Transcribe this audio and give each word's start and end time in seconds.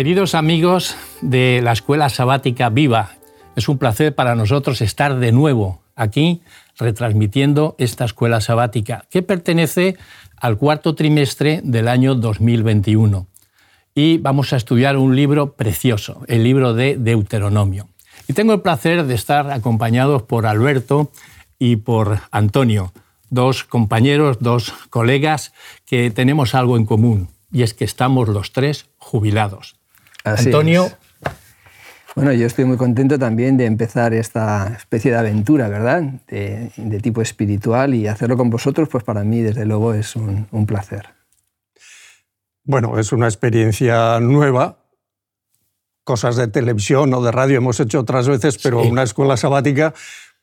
Queridos 0.00 0.34
amigos 0.34 0.96
de 1.20 1.60
la 1.62 1.72
Escuela 1.72 2.08
Sabática 2.08 2.70
Viva, 2.70 3.18
es 3.54 3.68
un 3.68 3.76
placer 3.76 4.14
para 4.14 4.34
nosotros 4.34 4.80
estar 4.80 5.18
de 5.18 5.30
nuevo 5.30 5.82
aquí 5.94 6.40
retransmitiendo 6.78 7.74
esta 7.76 8.06
Escuela 8.06 8.40
Sabática, 8.40 9.04
que 9.10 9.20
pertenece 9.20 9.98
al 10.38 10.56
cuarto 10.56 10.94
trimestre 10.94 11.60
del 11.62 11.86
año 11.86 12.14
2021. 12.14 13.26
Y 13.94 14.16
vamos 14.16 14.54
a 14.54 14.56
estudiar 14.56 14.96
un 14.96 15.14
libro 15.14 15.52
precioso, 15.52 16.22
el 16.28 16.44
libro 16.44 16.72
de 16.72 16.96
Deuteronomio. 16.96 17.86
Y 18.26 18.32
tengo 18.32 18.54
el 18.54 18.62
placer 18.62 19.04
de 19.04 19.14
estar 19.14 19.50
acompañados 19.50 20.22
por 20.22 20.46
Alberto 20.46 21.12
y 21.58 21.76
por 21.76 22.20
Antonio, 22.30 22.94
dos 23.28 23.64
compañeros, 23.64 24.38
dos 24.40 24.72
colegas 24.88 25.52
que 25.84 26.10
tenemos 26.10 26.54
algo 26.54 26.78
en 26.78 26.86
común, 26.86 27.28
y 27.52 27.64
es 27.64 27.74
que 27.74 27.84
estamos 27.84 28.30
los 28.30 28.52
tres 28.52 28.88
jubilados. 28.96 29.78
Antonio. 30.24 30.90
Bueno, 32.16 32.32
yo 32.32 32.46
estoy 32.46 32.64
muy 32.64 32.76
contento 32.76 33.18
también 33.18 33.56
de 33.56 33.66
empezar 33.66 34.12
esta 34.14 34.74
especie 34.76 35.12
de 35.12 35.18
aventura, 35.18 35.68
¿verdad? 35.68 36.02
De, 36.26 37.00
tipo 37.02 37.22
espiritual 37.22 37.94
y 37.94 38.08
hacerlo 38.08 38.36
con 38.36 38.50
vosotros, 38.50 38.88
pues 38.88 39.04
para 39.04 39.22
mí, 39.22 39.40
desde 39.40 39.64
luego, 39.64 39.94
es 39.94 40.16
un, 40.16 40.48
un 40.50 40.66
placer. 40.66 41.08
Bueno, 42.64 42.98
es 42.98 43.12
una 43.12 43.26
experiencia 43.26 44.18
nueva. 44.20 44.78
Cosas 46.02 46.36
de 46.36 46.48
televisión 46.48 47.14
o 47.14 47.22
de 47.22 47.30
radio 47.30 47.58
hemos 47.58 47.78
hecho 47.78 48.00
otras 48.00 48.26
veces, 48.28 48.58
pero 48.58 48.82
una 48.82 49.04
escuela 49.04 49.36
sabática, 49.36 49.94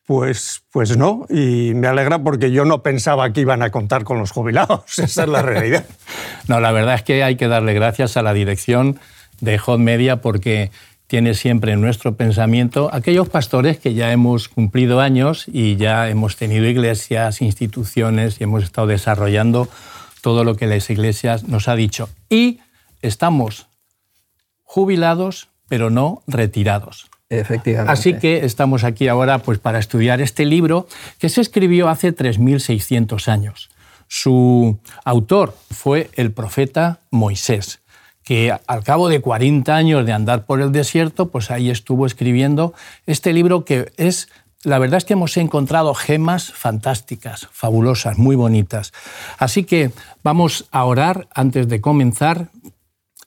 pues, 0.06 0.64
pues 0.72 0.96
no. 0.96 1.26
Y 1.30 1.74
me 1.76 1.88
alegra 1.88 2.24
porque 2.24 2.52
yo 2.52 2.64
no 2.64 2.82
pensaba 2.82 3.34
que 3.34 3.42
iban 3.42 3.62
a 3.62 3.72
contar 3.72 4.06
con 4.06 4.20
los 4.20 4.32
jubilados. 4.32 4.84
Esa 5.00 5.24
es 5.24 5.30
la 5.30 5.42
realidad. 5.42 5.86
no, 6.48 6.62
la 6.62 6.72
verdad 6.72 6.96
es 6.96 7.04
que 7.04 7.24
hay 7.24 7.36
que 7.36 7.50
darle 7.50 7.74
gracias 7.74 8.16
a 8.16 8.24
la 8.24 8.34
dirección 8.34 9.00
de 9.42 9.58
Hot 9.58 9.80
Media 9.80 10.22
porque 10.22 10.72
tiene 11.08 11.34
siempre 11.34 11.72
en 11.72 11.82
nuestro 11.82 12.16
pensamiento 12.16 12.90
aquellos 12.92 13.30
pastores 13.30 13.80
que 13.80 13.94
ya 13.94 14.12
hemos 14.12 14.50
cumplido 14.50 15.00
años 15.00 15.46
y 15.48 15.78
ya 15.78 16.10
hemos 16.10 16.36
tenido 16.36 16.66
iglesias, 16.66 17.42
instituciones 17.42 18.40
y 18.40 18.44
hemos 18.44 18.64
estado 18.64 18.88
desarrollando 18.88 19.70
todo 20.22 20.44
lo 20.44 20.58
que 20.58 20.68
las 20.68 20.90
iglesias 20.90 21.48
nos 21.48 21.70
ha 21.70 21.76
dicho. 21.76 22.10
Y 22.30 22.60
estamos 23.02 23.68
jubilados, 24.64 25.48
pero 25.70 25.90
no 25.90 26.24
retirados. 26.28 27.10
Efectivamente. 27.30 27.92
Así 27.92 28.14
que 28.14 28.46
estamos 28.46 28.84
aquí 28.84 29.08
ahora 29.08 29.40
pues, 29.40 29.60
para 29.60 29.80
estudiar 29.80 30.22
este 30.22 30.46
libro 30.46 30.88
que 31.20 31.30
se 31.30 31.42
escribió 31.42 31.88
hace 31.88 32.14
3.600 32.14 33.30
años. 33.30 33.70
Su 34.10 34.80
autor 35.04 35.56
fue 35.72 36.10
el 36.14 36.32
profeta 36.32 37.00
Moisés 37.12 37.80
que 38.28 38.54
al 38.68 38.84
cabo 38.84 39.08
de 39.08 39.22
40 39.22 39.74
años 39.74 40.06
de 40.06 40.12
andar 40.12 40.46
por 40.46 40.60
el 40.60 40.74
desierto, 40.74 41.30
pues 41.30 41.50
ahí 41.50 41.70
estuvo 41.70 42.06
escribiendo 42.06 42.74
este 43.06 43.32
libro 43.32 43.64
que 43.64 43.94
es, 43.96 44.28
la 44.64 44.80
verdad 44.80 44.98
es 44.98 45.06
que 45.06 45.14
hemos 45.14 45.38
encontrado 45.38 45.94
gemas 45.94 46.52
fantásticas, 46.52 47.48
fabulosas, 47.54 48.18
muy 48.18 48.36
bonitas. 48.36 48.92
Así 49.38 49.64
que 49.64 49.92
vamos 50.24 50.68
a 50.72 50.84
orar 50.84 51.30
antes 51.34 51.70
de 51.70 51.80
comenzar 51.80 52.50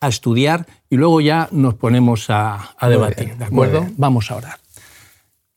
a 0.02 0.08
estudiar 0.08 0.66
y 0.90 0.96
luego 0.96 1.22
ya 1.22 1.48
nos 1.50 1.76
ponemos 1.76 2.26
a, 2.28 2.74
debatir, 2.82 3.38
¿de 3.38 3.46
acuerdo? 3.46 3.86
Vamos 3.96 4.30
a 4.30 4.36
orar. 4.36 4.58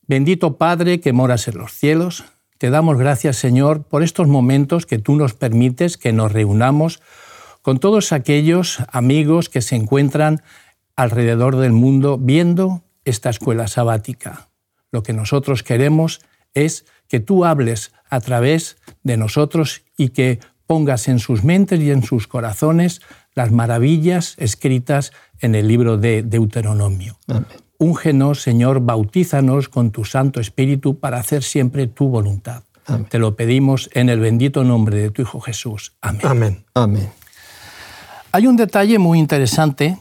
Bendito 0.06 0.56
Padre 0.56 1.00
que 1.00 1.12
moras 1.12 1.48
en 1.48 1.58
los 1.58 1.74
cielos, 1.74 2.24
te 2.56 2.70
damos 2.70 2.96
gracias 2.96 3.36
Señor 3.36 3.82
por 3.82 4.02
estos 4.02 4.26
momentos 4.26 4.86
que 4.86 4.98
tú 4.98 5.16
nos 5.16 5.34
permites 5.34 5.98
que 5.98 6.14
nos 6.14 6.32
reunamos 6.32 7.02
con 7.64 7.78
todos 7.78 8.12
aquellos 8.12 8.80
amigos 8.92 9.48
que 9.48 9.62
se 9.62 9.74
encuentran 9.74 10.42
alrededor 10.96 11.56
del 11.56 11.72
mundo 11.72 12.18
viendo 12.18 12.82
esta 13.06 13.30
escuela 13.30 13.68
sabática. 13.68 14.50
Lo 14.92 15.02
que 15.02 15.14
nosotros 15.14 15.62
queremos 15.62 16.20
es 16.52 16.84
que 17.08 17.20
tú 17.20 17.46
hables 17.46 17.92
a 18.10 18.20
través 18.20 18.76
de 19.02 19.16
nosotros 19.16 19.82
y 19.96 20.10
que 20.10 20.40
pongas 20.66 21.08
en 21.08 21.18
sus 21.18 21.42
mentes 21.42 21.80
y 21.80 21.90
en 21.90 22.02
sus 22.02 22.26
corazones 22.26 23.00
las 23.34 23.50
maravillas 23.50 24.34
escritas 24.36 25.12
en 25.40 25.54
el 25.54 25.66
libro 25.66 25.96
de 25.96 26.22
Deuteronomio. 26.22 27.18
Úngenos, 27.78 28.42
Señor, 28.42 28.80
bautízanos 28.80 29.70
con 29.70 29.90
tu 29.90 30.04
Santo 30.04 30.38
Espíritu 30.38 30.98
para 30.98 31.16
hacer 31.16 31.42
siempre 31.42 31.86
tu 31.86 32.08
voluntad. 32.08 32.62
Te 33.08 33.18
lo 33.18 33.36
pedimos 33.36 33.88
en 33.94 34.10
el 34.10 34.20
bendito 34.20 34.64
nombre 34.64 34.98
de 34.98 35.10
tu 35.10 35.22
Hijo 35.22 35.40
Jesús. 35.40 35.94
Amén. 36.02 36.20
Amén. 36.24 36.64
Amén. 36.74 37.23
Hay 38.34 38.48
un 38.48 38.56
detalle 38.56 38.98
muy 38.98 39.20
interesante 39.20 39.96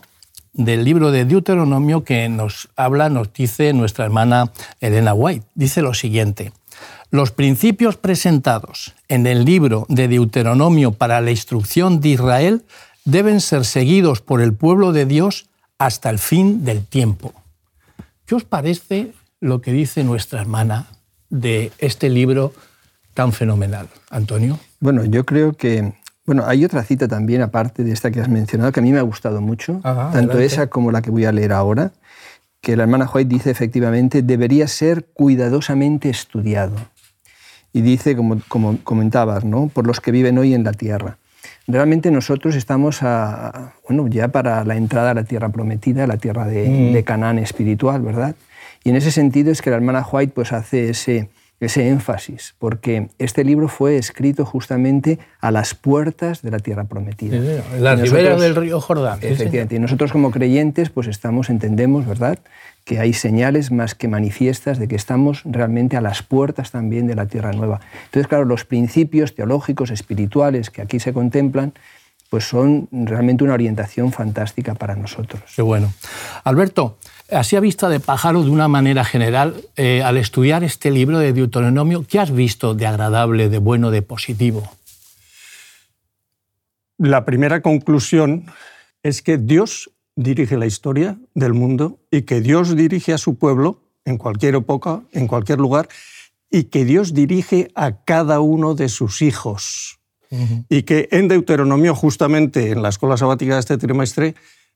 del 0.54 0.84
libro 0.84 1.12
de 1.12 1.24
Deuteronomio 1.24 2.04
que 2.04 2.28
nos 2.30 2.68
habla, 2.76 3.08
nos 3.08 3.32
dice 3.32 3.74
nuestra 3.74 4.06
hermana 4.06 4.52
Elena 4.82 5.14
White. 5.14 5.46
Dice 5.54 5.84
lo 5.84 5.94
siguiente, 5.94 6.52
los 7.12 7.30
principios 7.30 7.96
presentados 7.96 8.96
en 9.08 9.28
el 9.28 9.46
libro 9.46 9.86
de 9.88 10.08
Deuteronomio 10.08 10.94
para 10.94 11.22
la 11.22 11.30
instrucción 11.30 12.02
de 12.02 12.10
Israel 12.10 12.66
deben 13.06 13.40
ser 13.40 13.66
seguidos 13.66 14.22
por 14.22 14.42
el 14.42 14.56
pueblo 14.56 14.94
de 14.94 15.06
Dios 15.06 15.46
hasta 15.78 16.10
el 16.10 16.18
fin 16.18 16.66
del 16.66 16.84
tiempo. 16.84 17.36
¿Qué 18.26 18.34
os 18.34 18.46
parece 18.46 19.14
lo 19.42 19.62
que 19.62 19.74
dice 19.74 20.04
nuestra 20.04 20.42
hermana 20.42 20.88
de 21.30 21.72
este 21.78 22.10
libro 22.10 22.52
tan 23.14 23.32
fenomenal, 23.32 23.90
Antonio? 24.10 24.60
Bueno, 24.80 25.06
yo 25.06 25.24
creo 25.24 25.54
que 25.54 25.94
bueno, 26.26 26.44
hay 26.46 26.64
otra 26.64 26.84
cita 26.84 27.08
también, 27.08 27.42
aparte 27.42 27.84
de 27.84 27.92
esta 27.92 28.10
que 28.10 28.22
has 28.22 28.30
mencionado, 28.30 28.72
que 28.72 28.80
a 28.80 28.84
mí 28.84 28.92
me 28.92 29.00
ha 29.00 29.04
gustado 29.04 29.42
mucho, 29.42 29.82
tanto 29.82 30.40
esa 30.40 30.68
como 30.68 30.92
la 30.92 31.02
que 31.02 31.12
voy 31.12 31.26
a 31.26 31.32
leer 31.32 31.52
ahora, 31.52 31.92
que 32.62 32.78
la 32.78 32.84
hermana 32.84 33.10
White 33.14 33.28
dice 33.28 33.52
efectivamente, 33.52 34.22
debería 34.22 34.68
ser 34.68 35.06
cuidadosamente 35.14 36.10
estudiado. 36.10 36.76
Y 37.74 37.82
dice, 37.82 38.16
como, 38.16 38.40
como 38.48 38.78
comentabas, 38.84 39.44
¿no? 39.44 39.68
por 39.68 39.86
los 39.86 40.00
que 40.00 40.12
viven 40.12 40.38
hoy 40.38 40.54
en 40.54 40.64
la 40.64 40.72
tierra. 40.72 41.18
Realmente 41.68 42.10
nosotros 42.12 42.56
estamos 42.56 43.04
a, 43.04 43.74
bueno, 43.88 44.08
ya 44.08 44.30
para 44.30 44.64
la 44.64 44.76
entrada 44.76 45.12
a 45.12 45.14
la 45.14 45.24
tierra 45.24 45.50
prometida, 45.50 46.08
la 46.08 46.18
tierra 46.18 46.46
de, 46.46 46.70
mm. 46.70 46.94
de 46.94 47.04
Canaán 47.04 47.40
espiritual, 47.40 48.02
¿verdad? 48.02 48.36
Y 48.84 48.90
en 48.90 48.96
ese 48.96 49.12
sentido 49.12 49.52
es 49.52 49.62
que 49.62 49.70
la 49.70 49.78
hermana 49.78 50.06
White 50.10 50.34
pues, 50.34 50.54
hace 50.54 50.90
ese, 50.90 51.30
ese 51.66 51.88
énfasis, 51.90 52.56
porque 52.60 53.10
este 53.20 53.44
libro 53.44 53.68
fue 53.68 53.98
escrito 53.98 54.46
justamente 54.46 55.20
a 55.40 55.52
las 55.52 55.74
puertas 55.74 56.42
de 56.42 56.52
la 56.52 56.60
tierra 56.60 56.86
prometida. 56.86 57.38
en 57.38 57.84
la 57.84 57.96
ribera 57.96 58.36
del 58.38 58.56
río 58.56 58.80
Jordán. 58.82 59.20
Efectivamente, 59.22 59.76
y 59.76 59.80
nosotros 59.80 60.12
como 60.12 60.32
creyentes 60.32 60.90
pues 60.90 61.08
estamos, 61.08 61.50
entendemos, 61.50 62.06
¿verdad?, 62.06 62.40
que 62.86 63.00
hay 63.00 63.14
señales 63.14 63.72
más 63.72 63.96
que 63.96 64.08
manifiestas 64.08 64.78
de 64.78 64.88
que 64.88 64.96
estamos 64.96 65.42
realmente 65.46 65.96
a 65.96 66.02
las 66.02 66.22
puertas 66.22 66.72
también 66.72 67.08
de 67.08 67.16
la 67.16 67.28
tierra 67.28 67.54
nueva. 67.54 67.80
Entonces, 68.06 68.28
claro, 68.28 68.46
los 68.46 68.66
principios 68.66 69.36
teológicos, 69.36 69.90
espirituales 69.90 70.70
que 70.70 70.82
aquí 70.82 71.00
se 71.00 71.14
contemplan, 71.14 71.74
pues 72.30 72.46
son 72.46 72.90
realmente 72.92 73.44
una 73.44 73.54
orientación 73.54 74.12
fantástica 74.12 74.74
para 74.74 74.96
nosotros. 74.96 75.44
Qué 75.56 75.62
bueno. 75.62 75.94
Alberto, 76.44 76.98
así 77.30 77.56
a 77.56 77.60
vista 77.60 77.90
de 77.90 78.00
pájaro, 78.00 78.44
de 78.44 78.50
una 78.50 78.68
manera 78.68 79.04
general, 79.04 79.64
eh, 79.76 80.02
al 80.04 80.18
estudiar 80.18 80.64
este 80.64 80.92
libro 80.92 81.20
de 81.20 81.34
Deuteronomio, 81.34 82.06
¿qué 82.08 82.20
has 82.20 82.32
visto 82.32 82.74
de 82.74 82.88
agradable, 82.88 83.50
de 83.50 83.58
bueno, 83.58 83.92
de 83.92 84.02
positivo? 84.02 84.70
La 86.98 87.26
primera 87.26 87.62
conclusión 87.62 88.46
es 89.02 89.22
que 89.22 89.38
Dios 89.38 89.92
dirige 90.16 90.58
la 90.58 90.66
historia 90.66 91.18
del 91.34 91.54
mundo 91.54 92.00
y 92.12 92.22
que 92.22 92.42
Dios 92.42 92.76
dirige 92.76 93.14
a 93.14 93.18
su 93.18 93.36
pueblo 93.36 93.82
en 94.06 94.18
cualquier 94.18 94.56
época, 94.56 95.02
en 95.12 95.28
cualquier 95.28 95.60
lugar, 95.60 95.90
y 96.50 96.66
que 96.66 96.86
Dios 96.86 97.14
dirige 97.14 97.72
a 97.74 98.04
cada 98.04 98.40
uno 98.40 98.76
de 98.76 98.90
sus 98.90 99.22
hijos. 99.22 100.00
Y 100.68 100.82
que 100.82 101.10
en 101.12 101.28
Deuteronomio, 101.28 101.94
justamente 101.94 102.72
en 102.72 102.82
la 102.82 102.90
escuela 102.90 103.18
sabática 103.18 103.54
de 103.54 103.60
este 103.60 103.78
trimestre, 103.78 104.34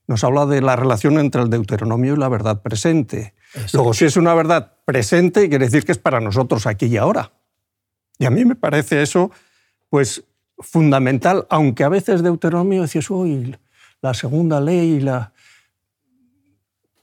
nos 0.08 0.24
habla 0.24 0.46
de 0.46 0.62
la 0.62 0.74
relación 0.74 1.18
entre 1.18 1.42
el 1.42 1.50
Deuteronomio 1.50 2.14
y 2.14 2.16
la 2.18 2.28
verdad 2.28 2.62
presente. 2.62 3.34
Luego, 3.74 3.92
si 3.92 4.06
es 4.06 4.16
una 4.16 4.34
verdad 4.34 4.72
presente, 4.84 5.48
quiere 5.48 5.66
decir 5.66 5.84
que 5.84 5.92
es 5.92 5.98
para 5.98 6.18
nosotros 6.18 6.66
aquí 6.66 6.86
y 6.86 6.96
ahora. 6.96 7.32
Y 8.18 8.24
a 8.24 8.30
mí 8.30 8.44
me 8.44 8.56
parece 8.56 9.02
eso, 9.02 9.30
pues, 9.90 10.24
fundamental, 10.58 11.46
aunque 11.50 11.84
a 11.84 11.90
veces 11.90 12.22
Deuteronomio 12.22 12.82
decís, 12.82 13.08
uy, 13.10 13.54
la 14.00 14.14
segunda 14.14 14.60
ley, 14.60 14.98
la... 14.98 15.32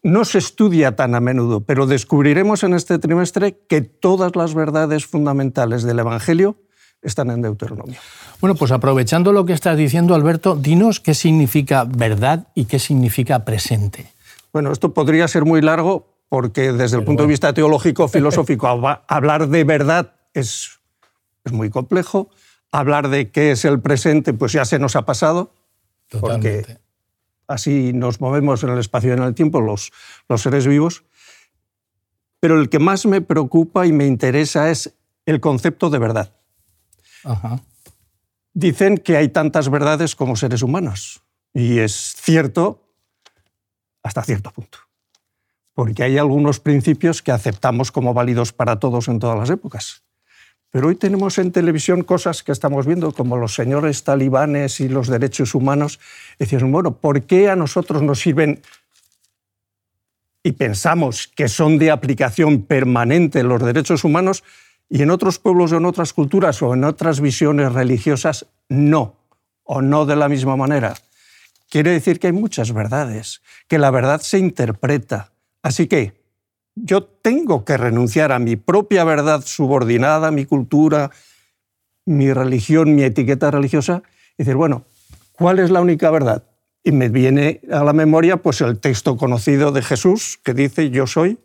no 0.01 0.25
se 0.25 0.39
estudia 0.39 0.95
tan 0.95 1.13
a 1.13 1.19
menudo, 1.19 1.61
pero 1.61 1.85
descubriremos 1.85 2.63
en 2.63 2.73
este 2.73 2.97
trimestre 2.97 3.59
que 3.69 3.81
todas 3.81 4.35
las 4.35 4.55
verdades 4.55 5.05
fundamentales 5.05 5.83
del 5.83 5.99
Evangelio 5.99 6.57
están 7.05 7.29
en 7.29 7.41
Deuteronomio. 7.41 7.99
Bueno, 8.41 8.55
pues 8.55 8.71
aprovechando 8.71 9.31
lo 9.31 9.45
que 9.45 9.53
estás 9.53 9.77
diciendo, 9.77 10.15
Alberto, 10.15 10.55
dinos 10.55 10.99
qué 10.99 11.13
significa 11.13 11.85
verdad 11.85 12.47
y 12.55 12.65
qué 12.65 12.79
significa 12.79 13.45
presente. 13.45 14.11
Bueno, 14.51 14.71
esto 14.71 14.93
podría 14.93 15.27
ser 15.27 15.45
muy 15.45 15.61
largo 15.61 16.07
porque 16.29 16.71
desde 16.73 16.97
el 16.97 17.03
punto 17.03 17.23
de 17.23 17.29
vista 17.29 17.53
teológico, 17.53 18.07
filosófico, 18.09 18.67
hablar 19.07 19.47
de 19.47 19.63
verdad 19.63 20.13
es, 20.33 20.79
es 21.43 21.51
muy 21.51 21.69
complejo. 21.69 22.29
Hablar 22.71 23.09
de 23.09 23.29
qué 23.29 23.51
es 23.51 23.63
el 23.63 23.79
presente, 23.79 24.33
pues 24.33 24.51
ya 24.51 24.65
se 24.65 24.79
nos 24.79 24.95
ha 24.95 25.05
pasado. 25.05 25.53
Totalmente. 26.09 26.77
así 27.47 27.91
nos 27.93 28.21
movemos 28.21 28.63
en 28.63 28.69
el 28.69 28.79
espacio 28.79 29.09
y 29.09 29.13
en 29.13 29.23
el 29.23 29.33
tiempo 29.33 29.59
los, 29.59 29.91
los 30.29 30.41
seres 30.41 30.67
vivos, 30.67 31.03
pero 32.39 32.59
el 32.59 32.69
que 32.69 32.77
más 32.77 33.07
me 33.07 33.21
preocupa 33.21 33.87
y 33.87 33.91
me 33.91 34.05
interesa 34.05 34.69
es 34.69 34.93
el 35.25 35.39
concepto 35.39 35.89
de 35.89 35.97
verdad. 35.97 36.31
Dicen 38.53 38.97
que 38.97 39.17
hay 39.17 39.29
tantas 39.29 39.69
verdades 39.69 40.15
como 40.15 40.35
seres 40.35 40.61
humanos, 40.61 41.21
y 41.53 41.79
es 41.79 42.15
cierto 42.17 42.81
hasta 44.03 44.23
cierto 44.23 44.51
punto, 44.51 44.77
porque 45.73 46.03
hay 46.03 46.17
algunos 46.17 46.59
principios 46.59 47.21
que 47.21 47.31
aceptamos 47.31 47.91
como 47.91 48.13
válidos 48.13 48.53
para 48.53 48.79
todos 48.79 49.07
en 49.07 49.19
todas 49.19 49.37
las 49.37 49.49
épocas. 49.49 50.03
Pero 50.69 50.89
hoy 50.89 50.95
tenemos 50.95 51.37
en 51.37 51.53
televisión 51.53 52.03
cosas 52.03 52.43
que 52.43 52.51
estamos 52.51 52.85
viendo, 52.85 53.13
como 53.13 53.37
los 53.37 53.55
señores 53.55 54.03
talibanes 54.03 54.81
y 54.81 54.89
los 54.89 55.07
derechos 55.07 55.55
humanos. 55.55 56.01
Decían, 56.37 56.69
bueno, 56.69 56.97
¿por 56.97 57.23
qué 57.23 57.49
a 57.49 57.55
nosotros 57.55 58.01
nos 58.01 58.19
sirven 58.19 58.61
y 60.43 60.51
pensamos 60.51 61.27
que 61.27 61.47
son 61.47 61.77
de 61.79 61.91
aplicación 61.91 62.63
permanente 62.63 63.41
los 63.41 63.63
derechos 63.63 64.03
humanos 64.03 64.43
y 64.89 65.01
en 65.01 65.11
otros 65.11 65.39
pueblos 65.39 65.71
o 65.71 65.77
en 65.77 65.85
otras 65.85 66.13
culturas 66.13 66.61
o 66.61 66.73
en 66.73 66.83
otras 66.83 67.21
visiones 67.21 67.73
religiosas 67.73 68.45
no, 68.69 69.15
o 69.63 69.81
no 69.81 70.05
de 70.05 70.15
la 70.15 70.29
misma 70.29 70.55
manera? 70.55 70.95
Quiere 71.69 71.91
decir 71.91 72.19
que 72.19 72.27
hay 72.27 72.33
muchas 72.33 72.71
verdades, 72.71 73.41
que 73.67 73.79
la 73.79 73.91
verdad 73.91 74.21
se 74.21 74.37
interpreta. 74.37 75.31
Así 75.61 75.87
que 75.87 76.13
yo 76.75 77.03
tengo 77.03 77.65
que 77.65 77.77
renunciar 77.77 78.31
a 78.31 78.39
mi 78.39 78.55
propia 78.55 79.03
verdad 79.03 79.43
subordinada, 79.45 80.31
mi 80.31 80.45
cultura, 80.45 81.11
mi 82.05 82.31
religión, 82.33 82.95
mi 82.95 83.03
etiqueta 83.03 83.49
religiosa, 83.49 84.03
y 84.37 84.43
decir, 84.43 84.55
bueno, 84.55 84.85
¿cuál 85.31 85.59
es 85.59 85.71
la 85.71 85.81
única 85.81 86.11
verdad? 86.11 86.43
Y 86.83 86.91
me 86.91 87.09
viene 87.09 87.61
a 87.71 87.83
la 87.83 87.93
memoria 87.93 88.37
pues 88.37 88.61
el 88.61 88.79
texto 88.79 89.17
conocido 89.17 89.71
de 89.71 89.81
Jesús 89.81 90.39
que 90.43 90.53
dice, 90.53 90.91
yo 90.91 91.07
soy 91.07 91.39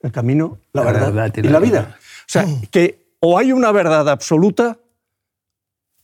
el 0.00 0.12
camino, 0.12 0.58
la, 0.72 0.82
verdad, 0.82 1.32
y 1.36 1.42
la, 1.42 1.58
vida. 1.58 1.96
O 1.98 2.05
sea, 2.26 2.46
que 2.70 3.14
o 3.20 3.38
hay 3.38 3.52
una 3.52 3.72
verdad 3.72 4.08
absoluta 4.08 4.78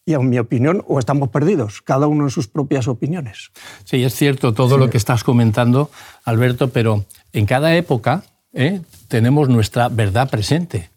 y 0.04 0.14
en 0.14 0.28
mi 0.28 0.38
opinión, 0.38 0.84
o 0.88 0.98
estamos 0.98 1.28
perdidos, 1.28 1.80
cada 1.82 2.08
uno 2.08 2.24
en 2.24 2.30
sus 2.30 2.48
propias 2.48 2.88
opiniones. 2.88 3.52
Sí, 3.84 4.02
es 4.02 4.14
cierto 4.14 4.52
todo 4.52 4.76
lo 4.76 4.90
que 4.90 4.98
estás 4.98 5.22
comentando, 5.22 5.90
Alberto, 6.24 6.70
pero 6.70 7.04
en 7.32 7.46
cada 7.46 7.76
época 7.76 8.24
¿eh? 8.52 8.80
tenemos 9.08 9.48
nuestra 9.48 9.88
verdad 9.88 10.28
presente. 10.28 10.90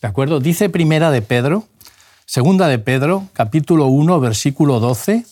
¿De 0.00 0.08
acuerdo? 0.08 0.40
Dice 0.40 0.70
primera 0.70 1.10
de 1.10 1.20
Pedro, 1.22 1.64
segunda 2.24 2.68
de 2.68 2.78
Pedro, 2.78 3.28
capítulo 3.32 3.86
1, 3.86 4.20
versículo 4.20 4.80
12, 4.80 5.26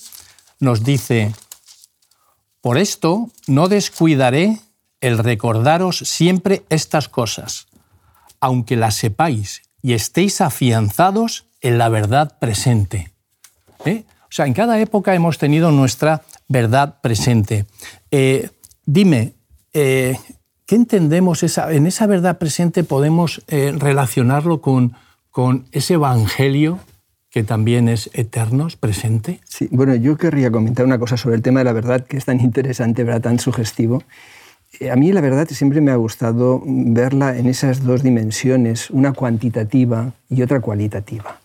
nos 0.61 0.85
dice, 0.85 1.35
por 2.61 2.79
esto 2.79 3.31
no 3.47 3.69
descuidaré 3.69 4.61
el 5.00 5.19
recordaros 5.19 5.99
siempre 5.99 6.64
estas 6.69 7.08
cosas, 7.08 7.69
aunque 8.44 8.76
las 8.76 8.96
sepáis 8.96 9.62
y 9.81 9.94
estéis 9.94 10.43
afianzados 10.43 11.46
en 11.62 11.79
la 11.79 11.88
verdad 11.88 12.38
presente. 12.38 13.11
¿Eh? 13.87 14.05
O 14.25 14.32
sea, 14.32 14.46
en 14.46 14.52
cada 14.52 14.79
época 14.81 15.14
hemos 15.14 15.38
tenido 15.38 15.70
nuestra 15.73 16.20
verdad 16.46 17.00
presente. 17.00 17.64
Eh, 18.11 18.50
dime, 18.85 19.32
eh, 19.73 20.19
¿qué 20.67 20.75
entendemos 20.75 21.43
en 21.43 21.87
esa 21.87 22.06
verdad 22.06 22.37
presente? 22.37 22.85
¿Podemos 22.85 23.43
relacionarlo 23.49 24.61
con, 24.61 24.93
con 25.31 25.64
ese 25.73 25.94
evangelio 25.94 26.81
que 27.31 27.44
también 27.44 27.88
es 27.88 28.11
eterno, 28.12 28.67
es 28.67 28.76
presente? 28.76 29.40
Sí, 29.49 29.69
bueno, 29.70 29.94
yo 29.94 30.19
querría 30.19 30.50
comentar 30.50 30.85
una 30.85 30.99
cosa 30.99 31.17
sobre 31.17 31.37
el 31.37 31.43
tema 31.43 31.61
de 31.61 31.64
la 31.64 31.73
verdad, 31.73 32.05
que 32.05 32.19
es 32.19 32.26
tan 32.26 32.40
interesante, 32.40 33.05
¿verdad? 33.05 33.23
tan 33.23 33.38
sugestivo. 33.38 34.02
Eh, 34.81 34.91
a 34.91 34.97
mí 34.97 35.12
la 35.12 35.21
verdad 35.21 35.49
siempre 35.49 35.81
me 35.81 35.91
ha 35.91 35.97
gustado 35.97 36.62
verla 36.65 37.37
en 37.37 37.47
esas 37.47 37.85
dos 37.85 38.03
dimensiones, 38.03 38.91
una 38.91 39.12
cuantitativa 39.12 40.12
y 40.29 40.43
otra 40.43 40.61
cualitativa. 40.61 41.38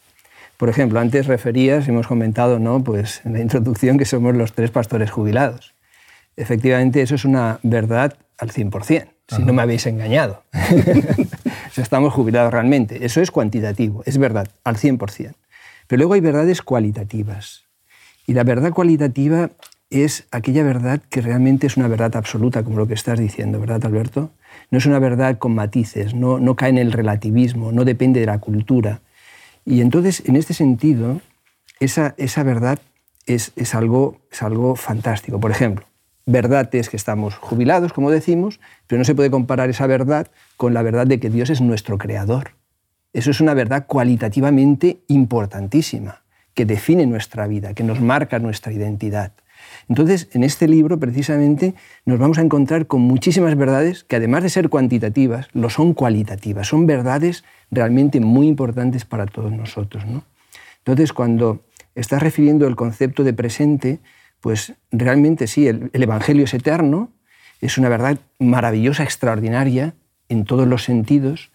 Por 0.58 0.70
ejemplo, 0.70 1.00
antes 1.00 1.28
referías, 1.28 1.88
hemos 1.88 2.08
comentado 2.08 2.60
¿no? 2.60 2.84
pues 2.84 3.22
en 3.26 3.34
la 3.34 3.40
introducción 3.40 3.98
que 3.98 4.06
somos 4.06 4.36
los 4.36 4.54
tres 4.54 4.72
pastores 4.72 5.10
jubilados. 5.10 5.74
Efectivamente, 6.36 7.02
eso 7.02 7.16
es 7.16 7.26
una 7.26 7.60
verdad 7.64 8.16
al 8.38 8.52
100%, 8.52 9.08
si 9.28 9.44
no 9.44 9.54
me 9.54 9.62
habéis 9.62 9.86
engañado. 9.86 10.44
estamos 11.78 12.14
jubilados 12.14 12.52
realmente. 12.52 13.06
Eso 13.06 13.22
es 13.22 13.32
cuantitativo, 13.32 14.04
es 14.06 14.18
verdad, 14.18 14.48
al 14.64 14.78
100%. 14.78 15.34
Pero 15.88 15.98
luego 15.98 16.14
hay 16.14 16.22
verdades 16.22 16.62
cualitativas. 16.62 17.64
Y 18.28 18.34
la 18.34 18.44
verdad 18.44 18.72
cualitativa 18.72 19.52
es 19.90 20.28
aquella 20.32 20.64
verdad 20.64 21.02
que 21.10 21.22
realmente 21.22 21.68
es 21.68 21.78
una 21.78 21.88
verdad 21.88 22.16
absoluta, 22.16 22.64
como 22.64 22.78
lo 22.78 22.88
que 22.88 22.94
estás 22.94 23.20
diciendo, 23.20 23.60
¿verdad, 23.60 23.86
Alberto? 23.86 24.32
No 24.70 24.78
es 24.78 24.86
una 24.86 25.00
verdad 25.00 25.38
con 25.40 25.56
matices, 25.56 26.14
no, 26.14 26.40
no 26.40 26.56
cae 26.56 26.70
en 26.70 26.78
el 26.78 26.92
relativismo, 26.92 27.72
no 27.72 27.86
depende 27.86 28.20
de 28.20 28.28
la 28.28 28.40
cultura. 28.40 29.02
Y 29.66 29.82
entonces, 29.82 30.24
en 30.26 30.36
este 30.36 30.54
sentido, 30.54 31.22
esa, 31.80 32.14
esa 32.18 32.44
verdad 32.44 32.80
es, 33.26 33.52
es, 33.56 33.74
algo, 33.74 34.20
es 34.32 34.44
algo 34.44 34.76
fantástico. 34.76 35.40
Por 35.40 35.52
ejemplo, 35.52 35.86
verdad 36.26 36.74
es 36.76 36.90
que 36.90 36.98
estamos 36.98 37.36
jubilados, 37.36 37.92
como 37.92 38.12
decimos, 38.12 38.60
pero 38.86 39.00
no 39.00 39.06
se 39.06 39.16
puede 39.16 39.32
comparar 39.32 39.70
esa 39.70 39.88
verdad 39.88 40.28
con 40.58 40.74
la 40.74 40.84
verdad 40.84 41.08
de 41.08 41.20
que 41.20 41.30
Dios 41.30 41.50
es 41.50 41.62
nuestro 41.62 41.98
creador. 41.98 42.52
Eso 43.14 43.32
es 43.32 43.42
una 43.42 43.56
verdad 43.56 43.88
cualitativamente 43.88 45.00
importantísima, 45.08 46.22
que 46.54 46.66
define 46.66 47.08
nuestra 47.08 47.48
vida, 47.48 47.74
que 47.74 47.84
nos 47.84 48.00
marca 48.02 48.38
nuestra 48.38 48.72
identidad. 48.72 49.32
Entonces, 49.88 50.30
en 50.34 50.44
este 50.44 50.68
libro, 50.68 51.00
precisamente, 51.00 51.76
nos 52.06 52.20
vamos 52.20 52.38
a 52.38 52.42
encontrar 52.42 52.88
con 52.88 53.02
muchísimas 53.02 53.56
verdades 53.56 54.04
que, 54.04 54.16
además 54.16 54.44
de 54.44 54.50
ser 54.50 54.70
cuantitativas, 54.70 55.48
lo 55.54 55.70
son 55.70 55.94
cualitativas. 55.94 56.68
Son 56.68 56.86
verdades 56.86 57.44
realmente 57.72 58.20
muy 58.20 58.48
importantes 58.48 59.06
para 59.06 59.26
todos 59.26 59.52
nosotros. 59.52 60.04
Entonces, 60.80 61.14
cuando 61.14 61.64
estás 61.96 62.22
refiriendo 62.22 62.68
el 62.68 62.76
concepto 62.76 63.24
de 63.24 63.34
presente, 63.34 64.00
pues 64.42 64.74
realmente 64.92 65.48
sí, 65.48 65.68
el 65.68 65.90
Evangelio 65.94 66.46
es 66.46 66.54
eterno, 66.54 67.12
es 67.62 67.78
una 67.78 67.90
verdad 67.90 68.20
maravillosa, 68.40 69.04
extraordinaria, 69.04 69.96
en 70.30 70.46
todos 70.46 70.68
los 70.68 70.84
sentidos, 70.84 71.52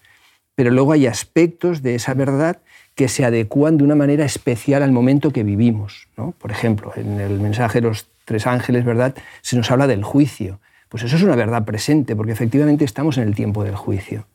pero 0.53 0.69
luego 0.69 0.91
hay 0.91 1.07
aspectos 1.07 1.81
de 1.81 1.95
esa 1.95 2.13
verdad 2.13 2.61
que 2.95 3.09
se 3.09 3.25
adecúan 3.25 3.77
de 3.77 3.83
una 3.83 3.95
manera 3.95 4.25
especial 4.25 4.81
al 4.81 4.91
momento 4.91 5.31
que 5.31 5.43
vivimos. 5.43 6.07
Por 6.15 6.51
ejemplo, 6.51 6.93
en 6.95 7.19
el 7.19 7.39
mensaje 7.39 7.81
de 7.81 7.89
los 7.89 8.07
tres 8.23 8.47
ángeles, 8.47 8.85
¿verdad? 8.85 9.13
Se 9.41 9.57
nos 9.57 9.69
habla 9.69 9.85
del 9.85 10.03
juicio. 10.03 10.59
Pues 10.87 11.03
eso 11.03 11.17
es 11.17 11.23
una 11.23 11.35
verdad 11.35 11.65
presente, 11.65 12.15
porque 12.15 12.31
efectivamente 12.31 12.85
estamos 12.85 13.17
en 13.17 13.27
el 13.27 13.35
tiempo 13.35 13.65
del 13.65 13.75
juicio. 13.75 14.27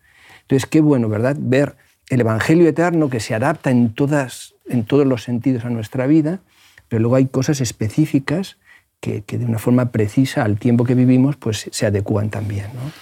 Entonces, 0.43 0.69
qué 0.69 0.83
bueno, 0.83 1.09
¿verdad? 1.09 1.37
Ver 1.39 1.77
el 2.11 2.21
Evangelio 2.21 2.69
eterno 2.69 3.09
que 3.09 3.21
se 3.21 3.35
adapta 3.35 3.71
en, 3.71 3.95
todas, 3.95 4.55
en 4.69 4.85
todos 4.85 5.07
los 5.07 5.23
sentidos 5.23 5.65
a 5.65 5.71
nuestra 5.71 6.07
vida, 6.07 6.41
pero 6.89 7.01
luego 7.01 7.17
hay 7.17 7.27
cosas 7.27 7.61
específicas 7.63 8.59
que, 9.01 9.23
que 9.23 9.39
de 9.39 9.47
una 9.47 9.59
forma 9.59 9.91
precisa 9.91 10.45
al 10.45 10.59
tiempo 10.59 10.85
que 10.85 10.95
vivimos 10.95 11.37
pues 11.37 11.69
se 11.71 11.87
adecúan 11.87 12.29
también. 12.29 12.67
¿no? 12.75 12.93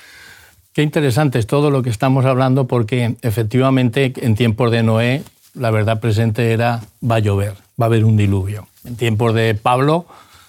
Qué 0.73 0.83
interesante 0.83 1.41
es 1.41 1.47
todo 1.47 1.71
lo 1.71 1.83
que 1.83 1.91
estamos 1.91 2.25
hablando 2.25 2.69
porque 2.69 3.17
efectivamente 3.23 4.13
en 4.19 4.37
tiempos 4.37 4.71
de 4.71 4.85
Noé 4.85 5.23
la 5.59 5.71
verdad 5.71 6.01
presente 6.01 6.53
era 6.53 6.81
va 7.03 7.17
a 7.17 7.21
llover, 7.21 7.55
va 7.81 7.85
a 7.85 7.87
haber 7.87 8.05
un 8.05 8.17
diluvio. 8.17 8.69
En 8.85 8.97
tiempos 8.97 9.35
de 9.35 9.55
Pablo 9.55 10.07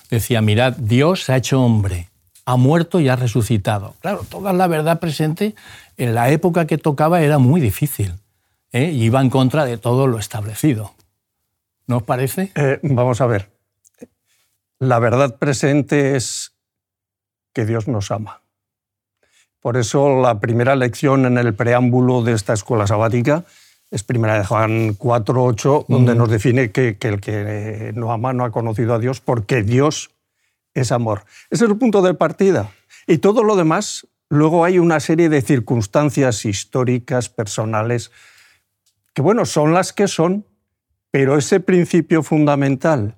decía, 0.09 0.41
mirad, 0.41 0.73
Dios 0.77 1.23
se 1.23 1.33
ha 1.33 1.37
hecho 1.37 1.61
hombre, 1.61 2.09
ha 2.45 2.55
muerto 2.55 2.99
y 2.99 3.09
ha 3.09 3.15
resucitado. 3.15 3.95
Claro, 4.01 4.25
toda 4.29 4.53
la 4.53 4.67
verdad 4.67 4.99
presente 4.99 5.55
en 5.97 6.15
la 6.15 6.29
época 6.29 6.65
que 6.67 6.77
tocaba 6.77 7.21
era 7.21 7.37
muy 7.37 7.59
difícil 7.59 8.13
¿eh? 8.71 8.91
y 8.91 9.03
iba 9.03 9.21
en 9.21 9.29
contra 9.29 9.65
de 9.65 9.77
todo 9.77 10.07
lo 10.07 10.19
establecido. 10.19 10.93
¿No 11.87 11.97
os 11.97 12.03
parece? 12.03 12.51
Eh, 12.55 12.79
vamos 12.83 13.19
a 13.21 13.25
ver. 13.25 13.49
La 14.77 14.99
verdad 14.99 15.37
presente 15.37 16.15
es 16.15 16.53
que 17.53 17.65
Dios 17.65 17.87
nos 17.87 18.11
ama. 18.11 18.41
Por 19.59 19.75
eso 19.75 20.21
la 20.21 20.39
primera 20.39 20.75
lección 20.75 21.25
en 21.25 21.37
el 21.37 21.53
preámbulo 21.53 22.23
de 22.23 22.33
esta 22.33 22.53
escuela 22.53 22.87
sabática 22.87 23.43
es 23.91 24.03
primera 24.03 24.37
de 24.37 24.45
Juan 24.45 24.95
4.8, 24.97 25.85
donde 25.87 26.15
nos 26.15 26.29
define 26.29 26.71
que, 26.71 26.97
el 26.99 27.21
que 27.21 27.91
no 27.95 28.11
ama 28.11 28.33
no 28.33 28.43
ha 28.45 28.51
conocido 28.51 28.93
a 28.93 28.99
Dios 28.99 29.19
porque 29.19 29.63
Dios 29.63 30.11
es 30.73 30.91
amor. 30.91 31.23
Ese 31.49 31.65
es 31.65 31.71
el 31.71 31.77
punto 31.77 32.01
de 32.01 32.13
partida. 32.13 32.71
Y 33.07 33.17
todo 33.17 33.43
lo 33.43 33.55
demás, 33.55 34.07
luego 34.29 34.63
hay 34.63 34.77
una 34.77 34.99
serie 34.99 35.29
de 35.29 35.41
circunstancias 35.41 36.45
históricas, 36.45 37.29
personales, 37.29 38.11
que 39.13 39.23
bueno, 39.23 39.45
son 39.45 39.73
las 39.73 39.91
que 39.91 40.07
son, 40.07 40.45
pero 41.09 41.35
ese 41.35 41.59
principio 41.59 42.21
fundamental 42.21 43.17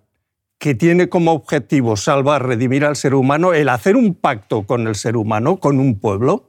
que 0.58 0.75
tiene 0.75 1.10
como 1.10 1.34
objetivo 1.34 1.98
salvar, 1.98 2.46
redimir 2.46 2.86
al 2.86 2.96
ser 2.96 3.16
humano, 3.16 3.54
el 3.54 3.68
hacer 3.68 3.98
un 3.98 4.13
pacto 4.13 4.66
con 4.66 4.88
el 4.88 4.96
ser 4.96 5.18
humano, 5.18 5.58
con 5.58 5.80
un 5.80 6.00
pueblo, 6.00 6.48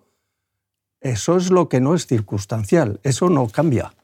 eso 1.01 1.37
es 1.37 1.51
lo 1.51 1.69
que 1.69 1.81
no 1.81 1.95
es 1.95 2.07
circunstancial, 2.07 3.01
eso 3.03 3.29
no 3.29 3.49
cambia. 3.49 3.95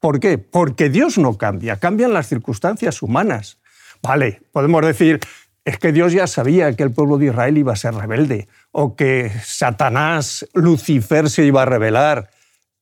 ¿Por 0.00 0.18
qué? 0.18 0.38
Porque 0.38 0.88
Dios 0.88 1.18
no 1.18 1.36
cambia, 1.36 1.78
cambian 1.78 2.14
las 2.14 2.28
circunstancias 2.28 3.02
humanas. 3.02 3.58
Vale, 4.02 4.42
podemos 4.50 4.84
decir, 4.84 5.20
es 5.64 5.78
que 5.78 5.92
Dios 5.92 6.12
ya 6.12 6.26
sabía 6.26 6.74
que 6.74 6.82
el 6.82 6.90
pueblo 6.90 7.18
de 7.18 7.26
Israel 7.26 7.58
iba 7.58 7.74
a 7.74 7.76
ser 7.76 7.94
rebelde, 7.94 8.48
o 8.72 8.96
que 8.96 9.30
Satanás, 9.44 10.48
Lucifer 10.54 11.28
se 11.28 11.44
iba 11.44 11.62
a 11.62 11.66
rebelar. 11.66 12.30